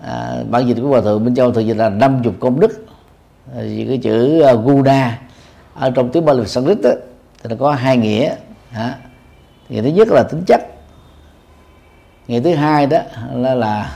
[0.02, 2.86] À, bản dịch của hòa thượng minh châu thường dịch là năm dục công đức.
[3.56, 5.20] À, vì cái chữ uh, guna
[5.76, 6.90] ở trong tiếng Bali Sanskrit đó,
[7.44, 8.36] thì nó có hai nghĩa.
[8.74, 8.96] À,
[9.70, 10.62] nghĩa thứ nhất là tính chất.
[12.28, 13.00] Nghĩa thứ hai đó
[13.34, 13.92] là là,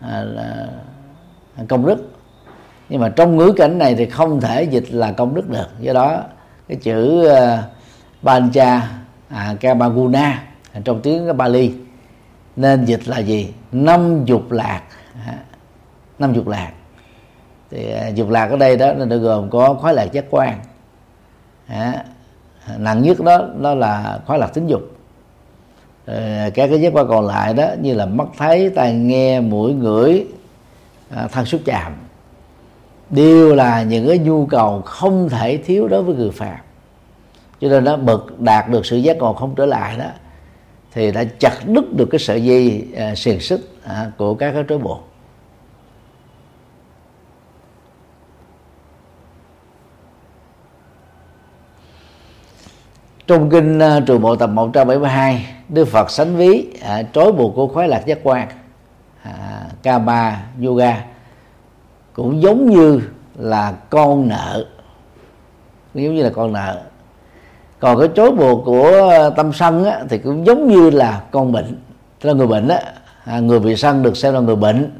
[0.24, 0.66] là
[1.68, 2.15] công đức
[2.88, 5.68] nhưng mà trong ngữ cảnh này thì không thể dịch là công đức được.
[5.80, 6.22] Do đó
[6.68, 7.58] cái chữ uh,
[8.22, 8.88] Pancha
[9.28, 10.42] à, Kamaguna
[10.84, 11.74] trong tiếng Bali
[12.56, 13.52] nên dịch là gì?
[13.72, 14.82] Năm dục lạc.
[15.26, 15.34] À,
[16.18, 16.72] năm dục lạc.
[17.70, 20.58] Thì à, dục lạc ở đây đó nó gồm có khoái lạc giác quan.
[21.66, 22.04] À,
[22.78, 24.82] nặng nhất đó đó là khoái lạc tính dục.
[26.06, 29.72] À, các cái giác quan còn lại đó như là mắt thấy tai nghe mũi
[29.72, 30.26] ngửi
[31.10, 31.92] à, thân xúc chạm
[33.10, 36.56] đều là những cái nhu cầu không thể thiếu đối với người phàm
[37.60, 40.10] cho nên nó bậc đạt được sự giác ngộ không trở lại đó
[40.92, 44.64] thì đã chặt đứt được cái sợi dây à, xiềng xích à, của các cái
[44.68, 45.08] trói buộc.
[53.26, 57.54] Trong kinh à, uh, trường bộ tập 172 Đức Phật sánh ví à, trói buộc
[57.54, 58.48] của khoái lạc giác quan
[59.22, 61.15] à, Kama Yoga
[62.16, 63.00] cũng giống như
[63.38, 64.64] là con nợ.
[65.94, 66.82] Giống như là con nợ.
[67.80, 71.52] Còn cái chối buộc của ờ, tâm sân á, thì cũng giống như là con
[71.52, 71.76] bệnh.
[72.20, 72.80] Tức là người bệnh á
[73.24, 74.90] à, người bị sân được xem là người bệnh.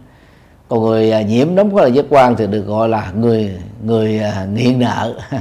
[0.69, 3.51] Còn người à, nhiễm đóng có là giác quan thì được gọi là người
[3.83, 5.19] người à, nghiện nợ.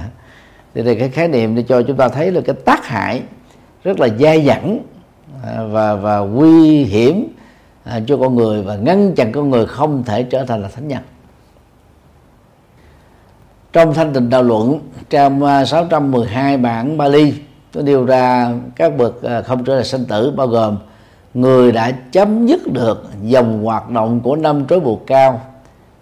[0.76, 3.22] Thì đây cái khái niệm để cho chúng ta thấy là cái tác hại
[3.84, 4.80] rất là dai dẳng
[5.44, 7.36] à, và và nguy hiểm
[7.84, 10.88] à, cho con người và ngăn chặn con người không thể trở thành là thánh
[10.88, 11.02] nhân
[13.76, 17.34] trong thanh tịnh đạo luận trong 612 bản Bali,
[17.74, 20.78] nó điều ra các bậc à, không trở lại sanh tử, bao gồm
[21.34, 25.42] người đã chấm dứt được dòng hoạt động của năm trói buộc cao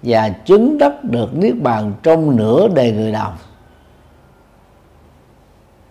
[0.04, 3.32] và chứng đắc được niết bàn trong nửa đời người đầu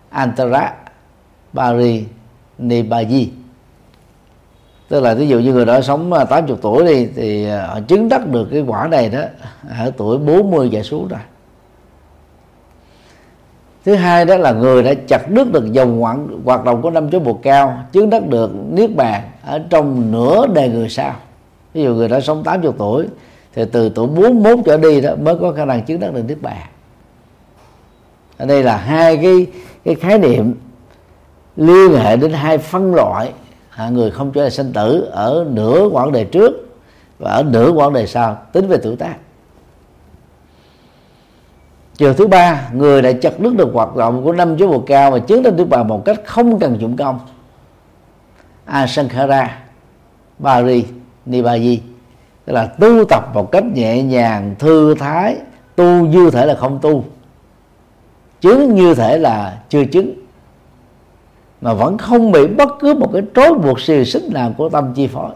[0.09, 0.73] Antara,
[1.53, 2.05] Bari
[2.59, 3.27] Nibaji
[4.89, 7.79] tức là ví dụ như người đó sống à, 80 tuổi đi, thì à, họ
[7.87, 9.21] chứng đắc được cái quả này đó
[9.79, 11.19] ở tuổi 40 trở xuống rồi
[13.85, 16.01] thứ hai đó là người đã chặt đứt được dòng
[16.45, 20.47] hoạt động của năm chối bột cao chứng đắc được niết bàn ở trong nửa
[20.47, 21.15] đời người sau.
[21.73, 23.07] Ví dụ người đã sống 80 tuổi
[23.53, 26.41] thì từ tuổi 41 trở đi đó mới có khả năng chứng đắc được niết
[26.41, 26.57] bàn.
[28.37, 29.47] Ở đây là hai cái
[29.85, 30.55] cái khái niệm
[31.55, 33.31] liên hệ đến hai phân loại.
[33.69, 36.77] À, người không trở lại sinh tử ở nửa quãng đời trước
[37.19, 38.37] và ở nửa quãng đời sau.
[38.53, 39.15] Tính về tuổi tác
[41.97, 45.11] chiều thứ ba, người đã chặt đứt được hoạt động của năm chú bồ cao
[45.11, 47.19] và chứng lên đức bà một cách không cần dụng công.
[48.65, 49.59] Asankara,
[50.39, 50.85] bari
[51.25, 51.77] nibaji
[52.45, 55.35] tức là tu tập một cách nhẹ nhàng, thư thái,
[55.75, 57.03] tu như thể là không tu.
[58.41, 60.13] Chứng như thể là chưa chứng,
[61.61, 64.93] mà vẫn không bị bất cứ một cái trói buộc xiềng xích nào của tâm
[64.93, 65.31] chi phối.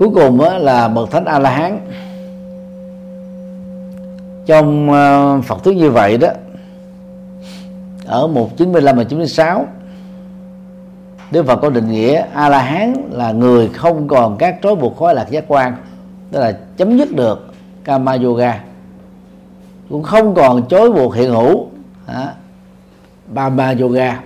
[0.00, 1.80] Cuối cùng là bậc thánh a la hán
[4.46, 6.28] trong ờ, Phật thuyết như vậy đó
[8.06, 9.66] ở 195 và 96
[11.30, 14.98] Đức Phật có định nghĩa A La Hán là người không còn các trói buộc
[14.98, 15.76] khói lạc giác quan
[16.30, 17.52] tức là chấm dứt được
[17.84, 18.60] Kama Yoga.
[19.88, 21.66] Cũng không còn chối buộc hiện hữu
[22.06, 22.34] à,
[23.26, 24.20] Bama Yoga.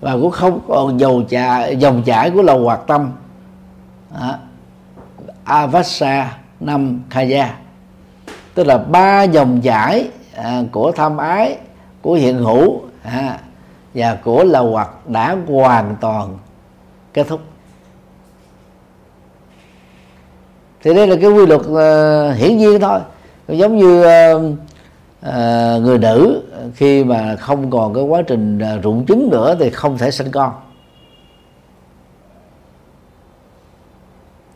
[0.00, 3.12] Và cũng không còn dầu chà, dòng chảy của lầu hoạt tâm
[4.14, 4.38] hả?
[5.44, 7.54] Avassa năm Kaya.
[8.54, 11.58] Tức là ba dòng chảy à, của tham ái
[12.02, 13.38] của hiện hữu à,
[13.94, 16.38] và của lầu hoặc đã hoàn toàn
[17.12, 17.40] kết thúc.
[20.82, 23.00] Thì đây là cái quy luật uh, hiển nhiên thôi.
[23.48, 24.42] Giống như uh,
[25.28, 26.42] uh, người nữ
[26.74, 30.30] khi mà không còn cái quá trình uh, rụng trứng nữa thì không thể sinh
[30.30, 30.52] con.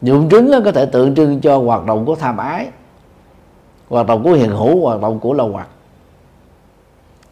[0.02, 2.68] Dụng trứng có thể tượng trưng cho hoạt động của tham ái
[3.88, 5.68] hoạt động của hiện hữu hoạt động của lầu hoạt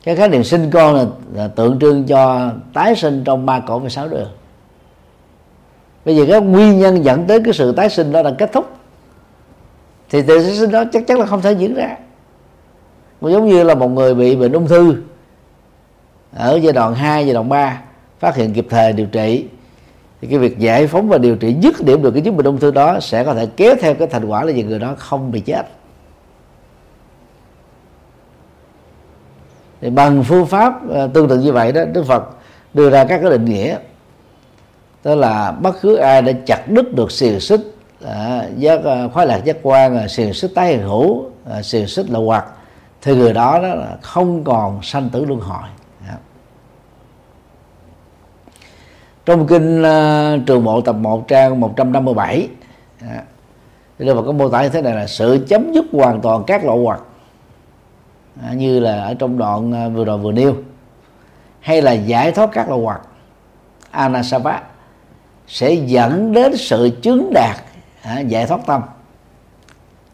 [0.06, 1.04] cái khái niệm sinh con là,
[1.34, 4.28] là tượng trưng cho tái sinh trong ba cõi và sáu đường.
[6.04, 8.76] Bây giờ cái nguyên nhân dẫn tới cái sự tái sinh đó là kết thúc.
[10.10, 11.96] Thì tự sinh đó chắc chắn là không thể diễn ra.
[13.20, 14.96] Mà giống như là một người bị bệnh ung thư
[16.34, 17.82] ở giai đoạn 2, giai đoạn 3
[18.18, 19.46] phát hiện kịp thời điều trị
[20.20, 22.60] thì cái việc giải phóng và điều trị dứt điểm được cái chứng bệnh ung
[22.60, 25.32] thư đó sẽ có thể kéo theo cái thành quả là gì người đó không
[25.32, 25.66] bị chết.
[29.80, 32.24] Thì bằng phương pháp ờ, tương tự như vậy đó đức phật
[32.74, 33.78] đưa ra các cái định nghĩa.
[35.02, 37.60] Tức là bất cứ ai đã chặt đứt được xiềng xích
[38.04, 41.86] à, giác à, khoái lạc giác quan à, xiềng xích tái hiện hữu à, xiềng
[41.86, 42.46] xích là hoặc
[43.02, 45.68] thì người đó đó là không còn sanh tử luân hồi
[46.08, 46.16] à
[49.26, 52.48] trong kinh uh, trường bộ tập 1 trang 157
[53.00, 53.22] à,
[53.98, 56.64] Đức Phật có mô tả như thế này là sự chấm dứt hoàn toàn các
[56.64, 57.00] lộ hoặc
[58.42, 60.56] à, như là ở trong đoạn uh, vừa rồi vừa nêu
[61.60, 63.00] hay là giải thoát các lậu hoặc
[63.90, 64.60] anasapa
[65.48, 67.56] sẽ dẫn đến sự chứng đạt
[68.02, 68.82] à, giải thoát tâm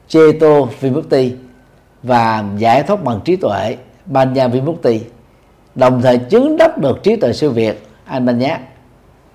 [0.09, 1.35] cheto vimukti
[2.03, 5.01] và giải thoát bằng trí tuệ banya vimukti
[5.75, 8.59] đồng thời chứng đắc được trí tuệ siêu việt ananya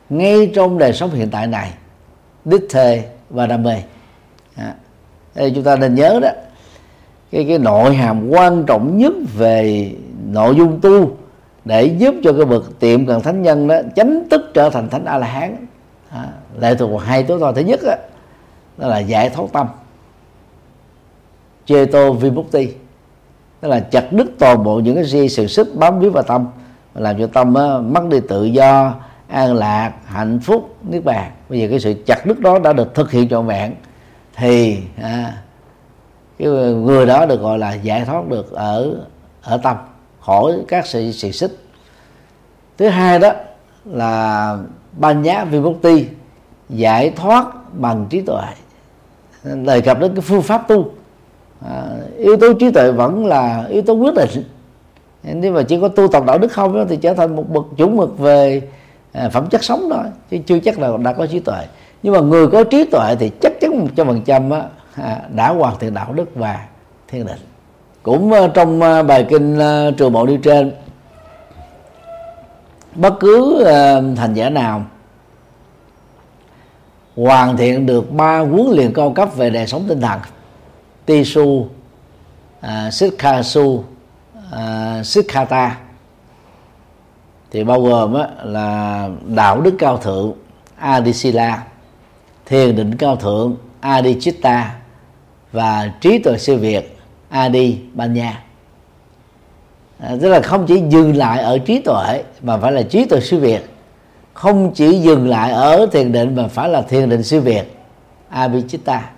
[0.10, 1.74] ngay trong đời sống hiện tại này
[2.46, 3.76] đích thề và đam mê.
[4.56, 4.74] À,
[5.36, 6.30] đây chúng ta nên nhớ đó
[7.32, 9.92] cái cái nội hàm quan trọng nhất về
[10.28, 11.12] nội dung tu
[11.66, 15.06] để giúp cho cái bậc tiệm cần thánh nhân đó chánh tức trở thành thánh
[15.06, 15.66] a la hán
[16.10, 16.28] à,
[16.60, 17.96] lệ thuộc vào hai tố to thứ nhất đó,
[18.78, 19.68] đó là giải thoát tâm.
[21.66, 22.68] Cheo tô vi bút ti,
[23.62, 26.48] tức là chặt đứt toàn bộ những cái gì sự sức bám víu vào tâm
[26.96, 28.94] làm cho tâm á, mất đi tự do
[29.28, 31.32] an lạc hạnh phúc niết bàn.
[31.50, 33.76] Bây giờ cái sự chặt đứt đó đã được thực hiện trọn vẹn
[34.36, 35.38] thì à,
[36.38, 38.96] cái người đó được gọi là giải thoát được ở
[39.42, 39.78] ở tâm
[40.22, 41.52] khỏi các sự sự xích.
[42.78, 43.32] Thứ hai đó
[43.86, 44.58] là
[44.92, 46.06] ban nhã nhá ti
[46.70, 48.44] giải thoát bằng trí tuệ
[49.44, 50.92] đề cập đến cái phương pháp tu.
[51.66, 51.84] À,
[52.18, 54.44] yếu tố trí tuệ vẫn là yếu tố quyết định.
[55.24, 57.66] Nhưng mà chỉ có tu tập đạo đức không đó, thì trở thành một bậc
[57.78, 58.62] chuẩn mực về
[59.14, 61.66] À, phẩm chất sống thôi chứ chưa chắc là đã có trí tuệ.
[62.04, 64.54] Nhưng mà người có trí tuệ thì chắc chắn một trăm phần trăm
[64.96, 66.66] à, đã hoàn thiện đạo đức và
[67.08, 67.40] thiên định.
[68.04, 69.60] Cũng à, trong bài kinh
[69.98, 70.72] trường bộ đi trên
[72.96, 73.64] bất cứ
[74.16, 74.86] thành giả nào
[77.16, 80.20] hoàn thiện được ba huấn luyện cao cấp về đời sống tinh thần
[81.06, 85.78] tisu uh, sikhasu uh, sikhata
[87.52, 90.34] thì bao gồm á, là đạo đức cao thượng
[90.78, 91.64] adisila
[92.46, 94.76] thiền định cao thượng Adichitta
[95.52, 96.98] và trí tuệ siêu việt
[97.30, 98.44] Adi Banya
[100.00, 103.20] à, tức là không chỉ dừng lại ở trí tuệ mà phải là trí tuệ
[103.20, 103.70] siêu việt.
[104.34, 107.78] Không chỉ dừng lại ở thiền định mà phải là thiền định siêu việt
[108.30, 109.10] Abhichitta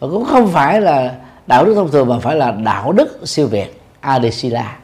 [0.00, 1.14] và cũng không phải là
[1.46, 4.76] đạo đức thông thường mà phải là đạo đức siêu việt Adesila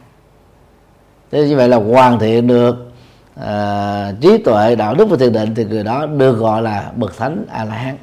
[1.31, 2.91] thế như vậy là hoàn thiện được
[3.35, 7.17] à, trí tuệ đạo đức và thiền định thì người đó được gọi là bậc
[7.17, 7.97] thánh a la hán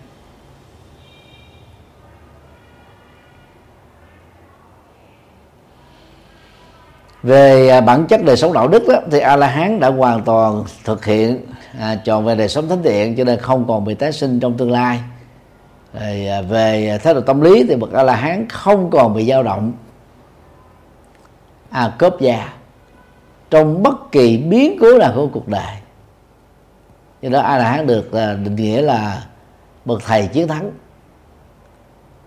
[7.27, 10.23] về à, bản chất đời sống đạo đức đó, thì a la hán đã hoàn
[10.23, 11.47] toàn thực hiện
[11.81, 14.57] à, tròn về đời sống thánh thiện cho nên không còn bị tái sinh trong
[14.57, 15.01] tương lai.
[16.01, 19.27] Rồi à, về thái độ tâm lý thì bậc a la hán không còn bị
[19.29, 19.73] dao động.
[21.71, 22.56] À cốp già
[23.51, 25.77] trong bất kỳ biến cố nào của cuộc đời.
[27.23, 29.27] Do đó a la hán được à, định nghĩa là
[29.85, 30.71] bậc thầy chiến thắng.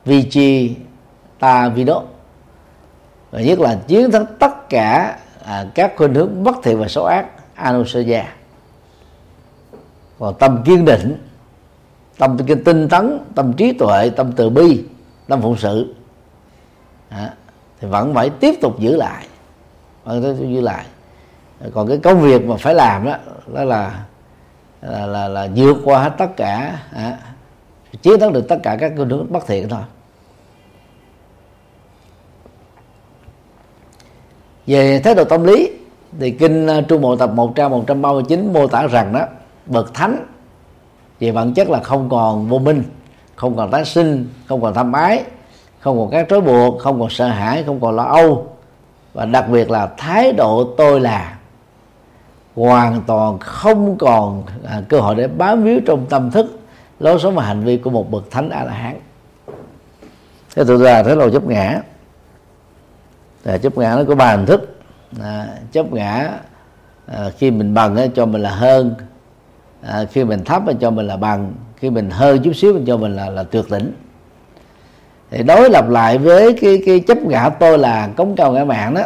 [0.06, 0.76] Vichi
[1.40, 2.02] ta vido
[3.32, 7.06] và nhất là chiến thắng tất cả à, các khuynh hướng bất thiện và xấu
[7.06, 8.26] ác anussaya
[10.20, 11.18] còn tâm kiên định
[12.18, 14.84] tâm tinh tấn tâm trí tuệ tâm từ bi
[15.28, 15.96] tâm phụng sự.
[17.10, 17.34] À,
[17.80, 19.28] thì vẫn phải tiếp tục giữ lại.
[20.04, 20.86] Vẫn tiếp tục giữ lại
[21.74, 23.16] còn cái công việc mà phải làm đó
[23.54, 24.04] đó là
[24.82, 27.18] là là, là vượt qua hết tất cả à,
[28.02, 29.82] chiến thắng được tất cả các cái nước bất thiện thôi.
[34.68, 35.72] Về thái độ tâm lý
[36.20, 39.26] thì kinh ờ, trung bộ tập 100 139 mô tả rằng đó
[39.66, 40.26] bậc thánh
[41.20, 42.84] về bản chất là không còn vô minh
[43.36, 45.24] không còn tái sinh không còn tham ái
[45.80, 48.48] không còn các trói buộc không còn sợ hãi không còn lo âu.
[49.14, 51.39] Và đặc biệt là thái độ tôi là
[52.60, 56.60] hoàn toàn không còn à, cơ hội để bám víu trong tâm thức
[57.00, 59.00] lối sống và hành vi của một bậc thánh a la hán
[60.56, 61.82] thế tôi ra thế là chấp ngã.
[63.46, 64.80] À, chấp ngã nó có ba hình thức.
[65.22, 66.32] À, chấp ngã
[67.06, 68.96] à, khi mình bằng ấy cho mình là hơn.
[69.82, 71.54] À, khi mình thấp cho mình là bằng.
[71.76, 73.92] Khi mình hơn chút xíu mình cho mình là là tuyệt đỉnh.
[75.32, 78.94] Thì đối lập lại với cái cái chấp ngã tôi là cống cao ngã mạng
[78.94, 79.02] đó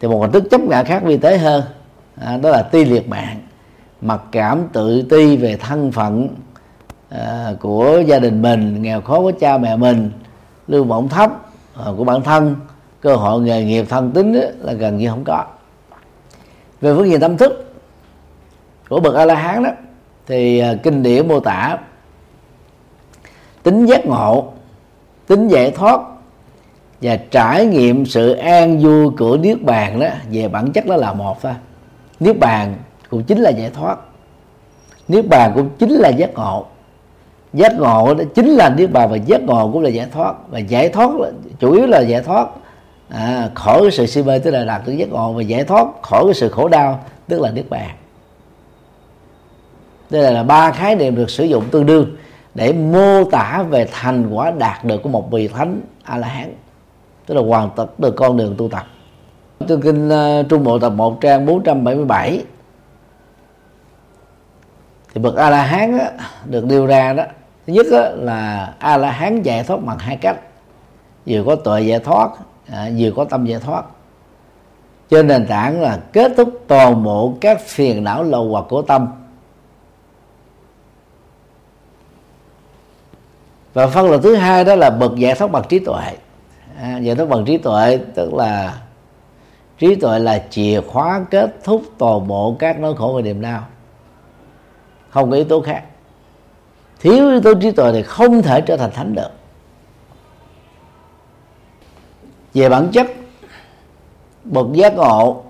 [0.00, 1.62] thì một hình thức chấp ngã khác vi tế hơn
[2.20, 3.40] à, đó là ti liệt mạng
[4.00, 6.28] mặc cảm tự ti về thân phận
[7.08, 10.10] à, của gia đình mình nghèo khó của cha mẹ mình
[10.68, 11.30] lương bổng thấp
[11.76, 12.56] à, của bản thân
[13.00, 15.44] cơ hội nghề nghiệp thân tính đó, là gần như không có.
[16.80, 17.74] Về phương diện tâm thức
[18.88, 19.70] của bậc a la hán đó
[20.26, 21.78] thì à, kinh điển mô tả
[23.62, 24.52] tính giác ngộ
[25.26, 26.00] tính giải thoát
[27.02, 31.12] và trải nghiệm sự an vui của niết bàn đó về bản chất đó là
[31.12, 31.52] một thôi
[32.20, 32.74] niết bàn
[33.10, 33.98] cũng chính là giải thoát.
[35.08, 36.66] Niết bàn cũng chính là giác ngộ.
[37.52, 40.34] Giác ngộ đó chính là niết bàn và giác ngộ cũng là giải thoát.
[40.48, 42.48] Và giải thoát là, chủ yếu là giải thoát
[43.08, 45.86] à, khỏi cái sự si mê tức là đạt được giác ngộ và giải thoát
[46.02, 47.90] khỏi cái sự khổ đau tức là niết bàn.
[50.10, 52.16] Đây là ba khái niệm được sử dụng tương đương
[52.54, 56.54] để mô tả về thành quả đạt được của một vị thánh a la hán
[57.26, 58.86] tức là hoàn tất được con đường tu tập.
[59.66, 62.44] Tư kinh ờ, trung bộ tập 1 trang 477
[65.14, 65.98] thì bậc a la hán
[66.44, 67.24] được nêu ra đó.
[67.66, 70.40] Thứ nhất đó là a la hán giải thoát bằng hai cách.
[71.26, 72.30] Vừa có tuệ giải thoát
[72.72, 73.84] à, vừa có tâm giải thoát.
[75.10, 79.06] Trên nền tảng là kết thúc toàn bộ các phiền não lâu hoặc của tâm.
[83.74, 86.16] Và phân là thứ hai đó là bậc giải thoát bằng trí tuệ.
[86.80, 88.78] À, giải thoát bằng trí tuệ tức là
[89.78, 93.64] trí tuệ là chìa khóa kết thúc toàn bộ các nỗi khổ và niềm đau.
[95.10, 95.82] Không có yếu tố khác.
[97.00, 99.30] Thiếu yếu tố trí tuệ thì không thể trở thành thánh được.
[102.54, 103.06] Về bản chất
[104.44, 105.42] bậc giác ngộ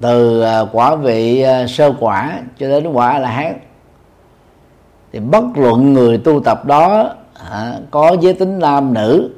[0.00, 3.58] từ à, quả vị à, sơ quả cho đến quả là hán
[5.12, 7.14] thì bất luận người tu tập đó
[7.50, 9.30] à, có giới tính nam nữ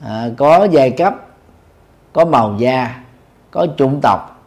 [0.00, 1.14] à, có giai cấp
[2.12, 3.02] có màu da
[3.52, 4.44] có chủng tộc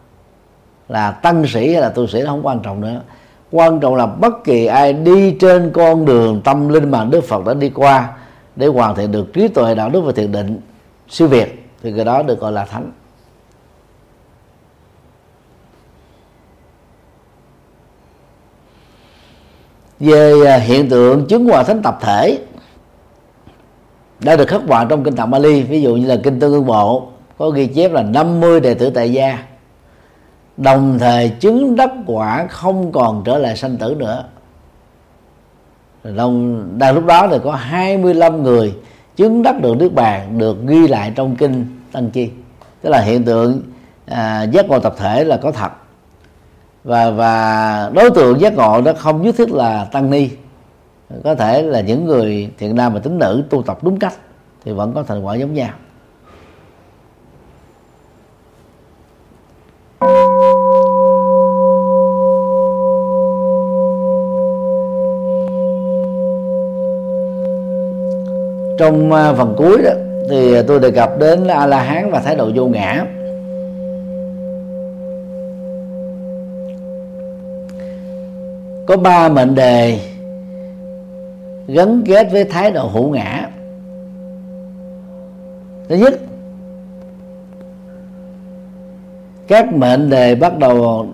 [0.90, 3.02] là tăng sĩ hay là tu sĩ nó không quan trọng nữa.
[3.52, 7.46] Quan trọng là bất kỳ ai đi trên con đường tâm linh mà Đức Phật
[7.46, 8.14] đã đi qua
[8.56, 10.62] để hoàn thiện được trí tuệ đạo đức và thiền định
[11.10, 12.92] siêu việt, thì cái đó được gọi là thánh.
[20.00, 22.40] Về à, hiện tượng chứng hòa thánh tập thể
[24.20, 26.66] đã được khắc họa trong kinh tạng Bali, ví dụ như là kinh Tương Ương
[26.66, 29.44] Bộ có ghi chép là 50 đệ tử tại gia.
[30.58, 34.24] Đồng thời chứng đắc quả không còn trở lại sanh tử nữa.
[36.04, 38.74] Đồng, đang lúc đó thì có 25 người
[39.16, 42.30] chứng đắc được nước bàn được ghi lại trong kinh tăng chi.
[42.82, 43.62] Tức là hiện tượng
[44.06, 45.72] à, giác ngộ tập thể là có thật.
[46.84, 50.30] Và và đối tượng giác ngộ đó không nhất thiết là tăng ni.
[51.24, 54.14] Có thể là những người thiện nam và tính nữ tu tập đúng cách
[54.66, 55.70] thì vẫn có thành quả giống nhau.
[68.78, 69.92] Trong à, phần cuối đó,
[70.30, 73.06] thì tôi đề cập đến a la hán và thái độ vô ngã.
[78.88, 80.00] Có ba mệnh đề
[81.68, 83.50] gắn kết với thái độ hữu ngã.
[85.90, 86.14] Thứ nhất,
[89.48, 91.08] các mệnh đề bắt đầu,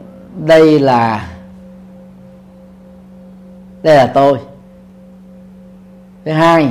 [0.45, 1.31] đây là
[3.83, 4.37] đây là tôi.
[6.25, 6.69] Thứ hai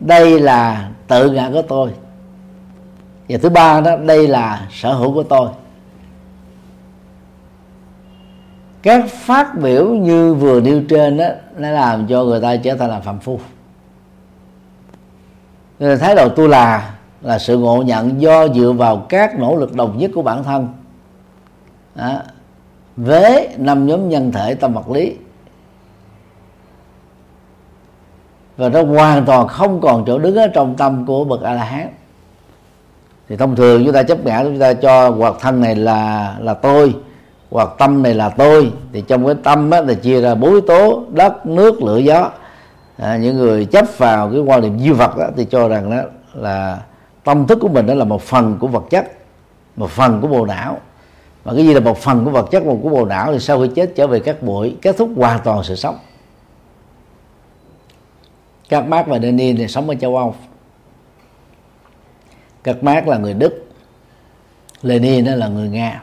[0.00, 1.90] đây là tự ngã của tôi.
[3.28, 5.48] Và thứ ba đó, đây là sở hữu của tôi.
[8.82, 12.90] Các phát biểu như vừa nêu trên đó, nó làm cho người ta trở thành
[12.90, 13.40] là phạm phu.
[15.78, 19.74] Nên thái độ tu là là sự ngộ nhận do dựa vào các nỗ lực
[19.74, 20.68] đồng nhất của bản thân.
[21.94, 22.22] Đó.
[22.96, 25.16] với năm nhóm nhân thể tâm vật lý
[28.60, 31.64] và nó hoàn toàn không còn chỗ đứng ở trong tâm của bậc a la
[31.64, 31.88] hán
[33.28, 36.54] thì thông thường chúng ta chấp ngã chúng ta cho hoặc thân này là là
[36.54, 36.94] tôi
[37.50, 38.72] hoặc tâm này là tôi.
[38.92, 42.30] Thì trong cái tâm á, là chia ra bốn yếu tố đất nước lửa gió.
[42.96, 46.02] À, những người chấp vào cái quan niệm duy vật đó, thì cho rằng đó
[46.34, 46.78] là
[47.24, 49.10] tâm thức của mình đó là một phần của vật chất
[49.76, 50.78] một phần của bộ não.
[51.44, 53.60] Và cái gì là một phần của vật chất một của bộ não thì sau
[53.60, 55.96] khi chết trở về các bụi kết thúc hoàn toàn sự sống
[58.70, 60.34] các Marx và Lenin thì sống ở châu Âu.
[62.62, 63.66] Các Marx là người Đức,
[64.82, 66.02] Lenin đó là người Nga.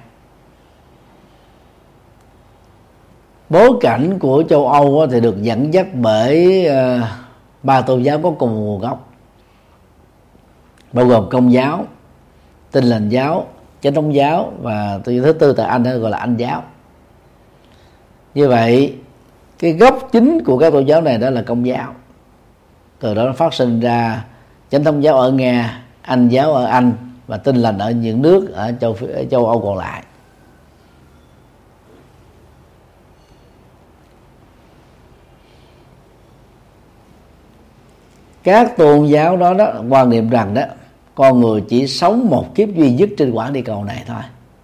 [3.50, 7.02] Bối cảnh của châu Âu thì được dẫn dắt bởi ờ,
[7.64, 9.10] ba tôn giáo có cùng nguồn gốc,
[10.94, 11.86] bao gồm công giáo
[12.72, 13.48] Tin lành giáo
[13.82, 16.64] chánh thống giáo và thứ tư tại anh gọi là anh giáo.
[18.34, 18.96] Như vậy,
[19.60, 21.94] cái gốc chính của các tôn giáo này đó là công giáo
[23.00, 24.26] từ đó nó phát sinh ra,
[24.70, 26.94] chánh thống giáo ở nga, anh giáo ở anh
[27.28, 30.04] và tin lành ở những nước ở châu ở châu âu còn lại.
[38.44, 40.62] Các tôn giáo đó đó, quan niệm rằng đó,
[41.16, 44.22] con người chỉ sống một kiếp duy nhất trên quả địa cầu này thôi,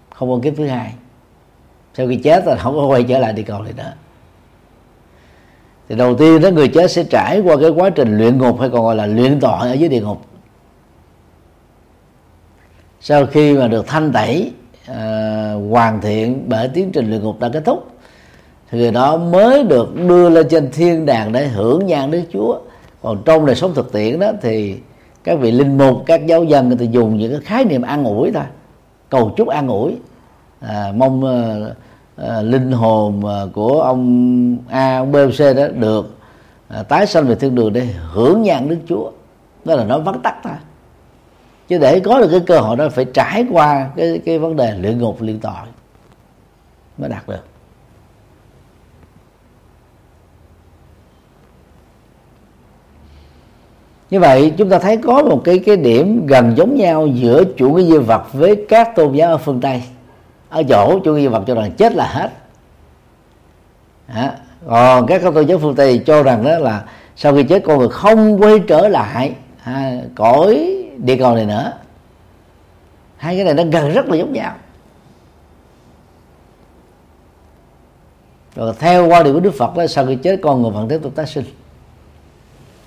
[0.09, 0.93] không có kiếp thứ hai.
[1.93, 3.93] Sau khi chết là không có quay trở lại địa cầu này nữa
[5.89, 8.69] thì đầu tiên đó người chết sẽ trải qua cái quá trình luyện ngục hay
[8.69, 10.21] còn gọi là luyện tội ở dưới địa ngục.
[13.01, 14.51] Sau khi mà được thanh tẩy
[14.87, 17.87] à, hoàn thiện bởi tiến trình luyện ngục đã kết thúc
[18.69, 22.59] thì người đó mới được đưa lên trên thiên đàng để hưởng nhan đức chúa.
[23.01, 24.77] Còn trong đời sống thực tiễn đó thì
[25.23, 28.03] các vị linh mục các giáo dân người ta dùng những cái khái niệm an
[28.03, 28.43] ủi thôi
[29.09, 29.95] cầu chúc an ủi.
[30.59, 31.75] À, mong uh,
[32.15, 36.17] à, linh hồn ờ, của ông A ông B ông C đó được
[36.67, 39.11] à, tái sanh về thiên đường để hưởng nhan Đức Chúa.
[39.65, 40.53] Đó là nói vắn tắt thôi.
[41.67, 44.77] Chứ để có được cái cơ hội đó phải trải qua cái cái vấn đề
[44.77, 45.53] luyện ngục luyện tội
[46.97, 47.45] mới đạt được.
[54.09, 57.69] Như vậy chúng ta thấy có một cái cái điểm gần giống nhau giữa chủ
[57.69, 59.83] nghĩa duy vật với các tôn giáo ở phương tây
[60.53, 62.29] ở chỗ chủ nghĩa vật cho rằng chết là hết.
[64.07, 66.83] À, còn các tôn giáo phương tây cho rằng đó là
[67.15, 71.73] sau khi chết con người không quay trở lại à, cõi địa cầu này nữa.
[73.17, 74.55] Hai cái này nó gần rất là giống nhau.
[78.55, 80.99] Rồi theo quan điểm của đức phật đó sau khi chết con người vẫn tiếp
[81.03, 81.45] tục tái sinh.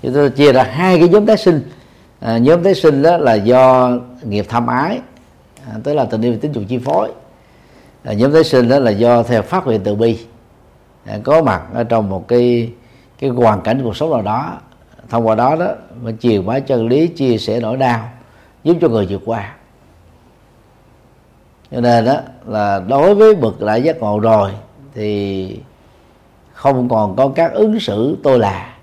[0.01, 1.61] Chúng tôi chia ra hai cái nhóm tái sinh.
[2.19, 3.91] À, nhóm tái sinh đó là do
[4.23, 4.99] nghiệp tham ái
[5.67, 7.11] à, tức là tình yêu tính dục chi phối
[8.07, 10.19] à, nhóm tái sinh đó là do theo phát nguyện từ bi.
[11.05, 12.71] À, có mặt ở trong một cái
[13.19, 14.57] cái hoàn cảnh cuộc sống nào đó.
[15.09, 15.67] Thông qua đó đó
[16.03, 18.09] mà chiều bá chân lý chia sẻ nỗi đau
[18.63, 19.55] giúp cho người vượt qua.
[21.71, 22.15] Cho nên đó
[22.45, 24.51] là đối với bậc đại giác ngộ rồi
[24.93, 25.59] thì
[26.53, 28.73] không còn có các ứng xử tôi là.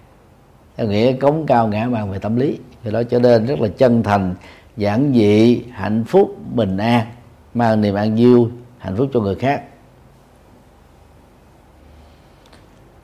[0.76, 2.58] Theo nghĩa cống cao ngã mạng về tâm lý.
[2.84, 4.34] Thì đó cho nên rất là chân thành
[4.76, 7.06] giản dị hạnh phúc bình an
[7.54, 8.48] mang niềm an vui
[8.84, 9.62] hạnh phúc cho người khác.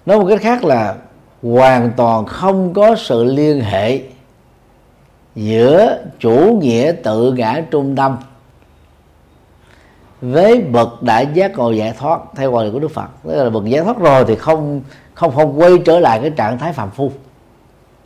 [0.07, 0.97] Nói một cách khác là
[1.43, 4.01] hoàn toàn không có sự liên hệ
[5.35, 8.16] giữa chủ nghĩa tự ngã trung tâm
[10.20, 13.09] với bậc đại giác ngộ giải thoát theo quan điểm của Đức Phật.
[13.24, 14.82] Tức là bậc giải thoát rồi thì không
[15.15, 17.12] không không quay trở lại cái trạng thái phạm phu.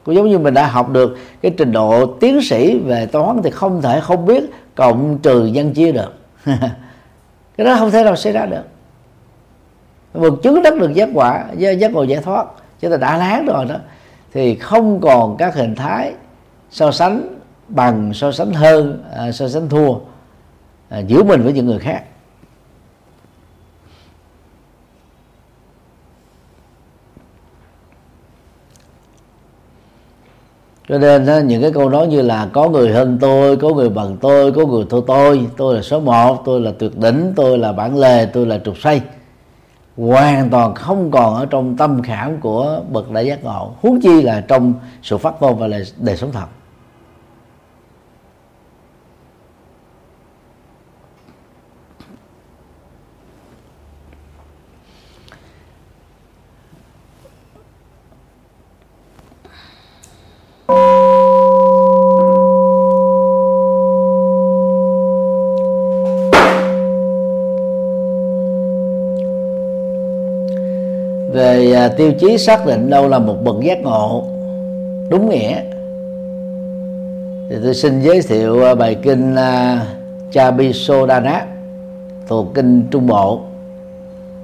[0.04, 3.50] Cũng giống như mình đã học được cái trình độ tiến sĩ về toán thì
[3.50, 4.44] không thể không biết
[4.74, 6.14] cộng trừ nhân chia được.
[7.56, 8.62] cái đó không thể nào xảy ra được.
[10.14, 12.46] Một chứng đắc được giác quả, giác ngộ giải thoát.
[12.80, 13.76] Chúng ta đã láng rồi đó.
[14.32, 16.12] Thì không còn các hình thái
[16.70, 19.94] so sánh bằng, so sánh hơn à, so sánh thua
[20.88, 22.02] à, giữa mình với những người khác.
[31.00, 34.16] Cho nên những cái câu nói như là có người hơn tôi, có người bằng
[34.20, 37.72] tôi, có người thua tôi tôi là số một, tôi là tuyệt đỉnh, tôi là
[37.72, 39.00] bản lề, tôi là trục xây
[39.96, 44.22] hoàn toàn không còn ở trong tâm khảm của bậc đại giác ngộ, huống chi
[44.22, 46.46] là trong sự phát ngôn và lời đời sống thật.
[71.64, 74.24] Về à, tiêu chí xác định đâu là một bậc giác ngộ.
[75.10, 75.60] Đúng nghĩa.
[77.50, 79.86] Thì tôi xin giới thiệu à, bài kinh à,
[80.32, 81.46] Chabi Chabisodana
[82.28, 83.40] thuộc kinh Trung Bộ.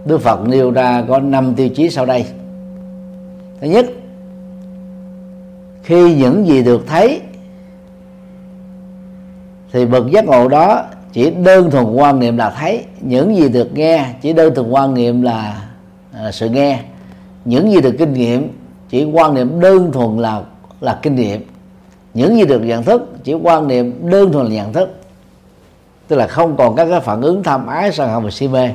[0.04, 2.24] Đức Phật nêu ra có năm tiêu chí sau đây.
[3.60, 3.86] Thứ nhất,
[5.82, 7.20] khi những gì được thấy
[9.72, 13.74] thì bậc giác ngộ đó chỉ đơn thuần quan niệm là thấy, những gì được
[13.74, 15.62] nghe chỉ đơn thuần quan niệm là
[16.14, 16.78] là sự nghe
[17.44, 18.48] những gì được kinh nghiệm,
[18.88, 20.42] chỉ quan niệm đơn thuần là
[20.80, 21.46] là kinh nghiệm.
[22.14, 25.00] Những gì được nhận thức, chỉ quan niệm đơn thuần là nhận thức.
[26.08, 28.70] Tức là không còn các cái phản ứng tham ái, sân hận và si mê.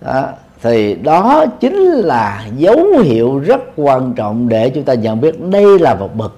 [0.00, 0.28] Đó.
[0.62, 5.78] thì đó chính là dấu hiệu rất quan trọng để chúng ta nhận biết đây
[5.78, 6.34] là một bậc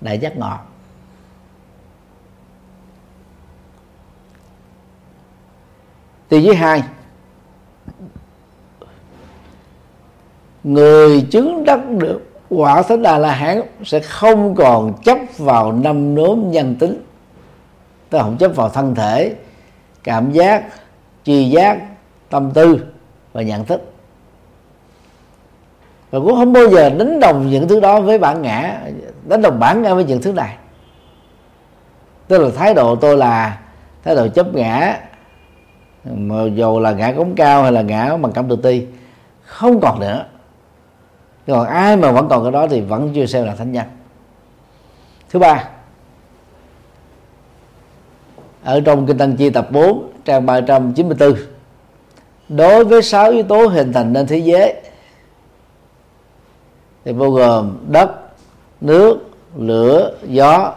[0.00, 0.52] đại giác ngộ.
[6.28, 6.82] Tiêu chí hai
[10.64, 16.14] người chứng đắc được quả thánh đà la hán sẽ không còn chấp vào năm
[16.14, 17.02] nốm nhân tính.
[18.10, 19.34] Tức không chấp vào thân thể,
[20.04, 20.64] cảm giác,
[21.24, 21.78] tri giác,
[22.30, 22.84] tâm tư
[23.32, 23.92] và nhận thức.
[26.10, 28.80] Và cũng không bao giờ đánh đồng những thứ đó với bản ngã,
[29.28, 30.56] đánh đồng bản ngã với những thứ này.
[32.28, 33.58] Tức là thái độ tôi là
[34.04, 35.00] thái độ chấp ngã,
[36.04, 38.86] mà dù là ngã cống cao hay là ngã bằng cảm tự ti,
[39.42, 40.24] không còn nữa
[41.46, 43.86] còn ai mà vẫn còn cái đó thì vẫn chưa xem là thánh nhân.
[45.30, 45.68] Thứ ba
[48.64, 51.34] ở trong kinh tăng chi tập 4 trang 394
[52.48, 54.74] đối với sáu yếu tố hình thành nên thế giới
[57.04, 58.10] thì bao gồm đất
[58.80, 59.18] nước
[59.56, 60.72] lửa gió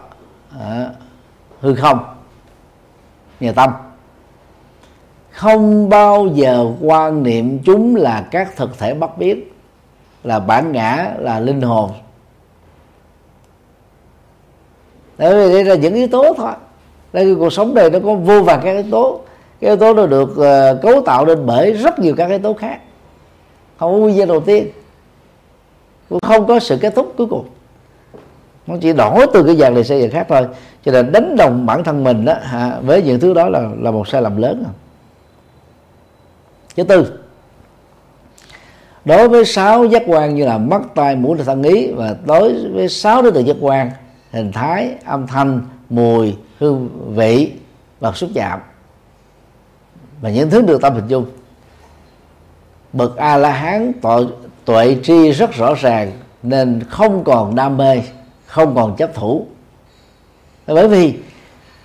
[0.60, 0.90] à,
[1.62, 2.00] hư không
[3.40, 3.72] nhà tâm.
[5.32, 9.44] Không bao giờ quan niệm chúng là các thực thể bất biến
[10.28, 11.92] là bản ngã là linh hồn.
[15.18, 16.52] Đấy vì đây là những yếu tố thôi.
[17.14, 19.22] Đây cuộc sống này nó có vô vàn các yếu tố.
[19.62, 22.54] Cái yếu tố nó được uh, cấu tạo nên bởi rất nhiều các yếu tố
[22.54, 22.80] khác.
[23.78, 24.68] Không có nguyên nhân đầu tiên.
[26.10, 27.48] Cũng không có sự kết thúc cuối cùng.
[28.68, 30.48] Nó chỉ đổi từ cái dạng này sang dạng khác thôi.
[30.86, 33.92] Cho nên đánh đồng bản thân mình đó hả, với những thứ đó là là
[33.92, 34.64] một sai lầm lớn.
[36.76, 37.20] Thứ tư
[39.08, 42.90] đối với sáu giác quan như là mắt tai mũi thân ý và đối với
[42.90, 43.92] sáu đối tượng giác quan
[44.32, 47.52] hình thái âm thanh mùi hương vị
[48.00, 48.60] và xúc chạm.
[50.22, 51.26] Và những thứ được tâm hình dung.
[52.94, 54.26] Bậc a la hán tuệ,
[54.66, 56.12] tuệ tri rất rõ ràng
[56.44, 58.02] nên không còn đam mê
[58.46, 59.46] không còn chấp thủ.
[60.68, 61.14] Bởi vì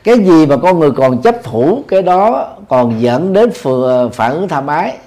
[0.05, 3.51] cái gì mà con người còn chấp thủ cái đó còn dẫn đến
[4.12, 4.99] phản ứng tham ái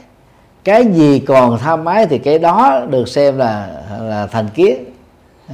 [0.65, 4.85] cái gì còn tham ái thì cái đó được xem là là thành kiến.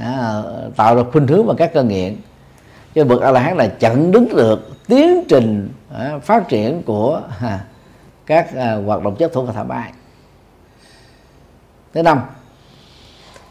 [0.00, 0.42] À,
[0.76, 2.16] tạo ra khuynh hướng và các cơn nghiện.
[2.94, 7.22] Cho bậc a la hán là chặn đứng được tiến trình à, phát triển của
[7.40, 7.64] à,
[8.26, 9.92] các à, hoạt động chấp thủ và tham ái
[11.94, 12.20] thứ năm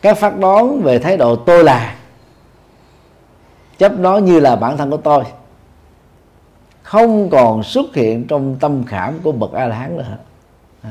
[0.01, 1.95] các phát đoán về thái độ tôi là
[3.77, 5.23] chấp nó như là bản thân của tôi
[6.83, 10.17] không còn xuất hiện trong tâm khảm của bậc a la hán nữa.
[10.83, 10.89] Đó.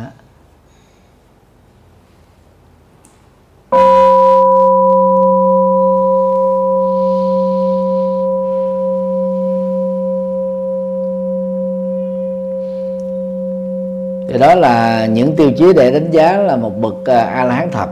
[14.41, 17.71] Đó là những tiêu chí để đánh giá là một bậc ờ, a la hán
[17.73, 17.89] thật,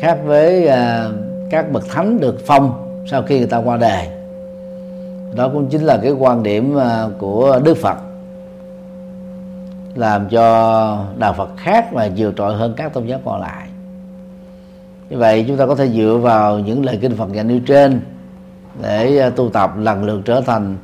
[0.00, 1.12] khác với ờ,
[1.50, 2.72] các bậc thánh được phong
[3.06, 4.06] sau khi người ta qua đời.
[5.34, 7.96] Đó cũng chính là cái quan điểm ờ, của đức phật,
[9.94, 13.68] làm cho đạo phật khác và nhiều trội hơn các tôn giáo còn lại.
[15.10, 18.00] Như vậy chúng ta có thể dựa vào những lời kinh phật dạy nêu trên
[18.82, 20.76] để tu tập lần lượt trở thành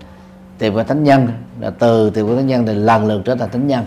[0.58, 1.28] tìm cái thánh nhân,
[1.60, 3.84] là từ tìm cái thánh nhân thì lần lượt trở thành thánh nhân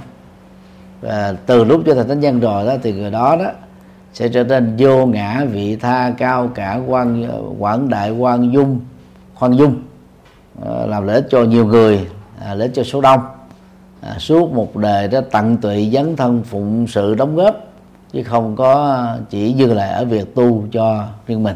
[1.02, 3.52] và từ lúc trở thành thánh nhân rồi đó thì người đó đó
[4.14, 7.28] sẽ trở nên vô ngã vị tha cao cả quan
[7.60, 8.80] quảng đại quan dung
[9.36, 9.82] khoan dung
[10.62, 12.08] ờ, làm lợi ích cho nhiều người
[12.40, 13.20] à, lợi ích cho số đông.
[14.02, 17.56] À, suốt một đời đó tận tụy dấn thân phụng sự đóng góp
[18.14, 21.56] chứ không có chỉ dừng lại ở việc tu cho riêng mình.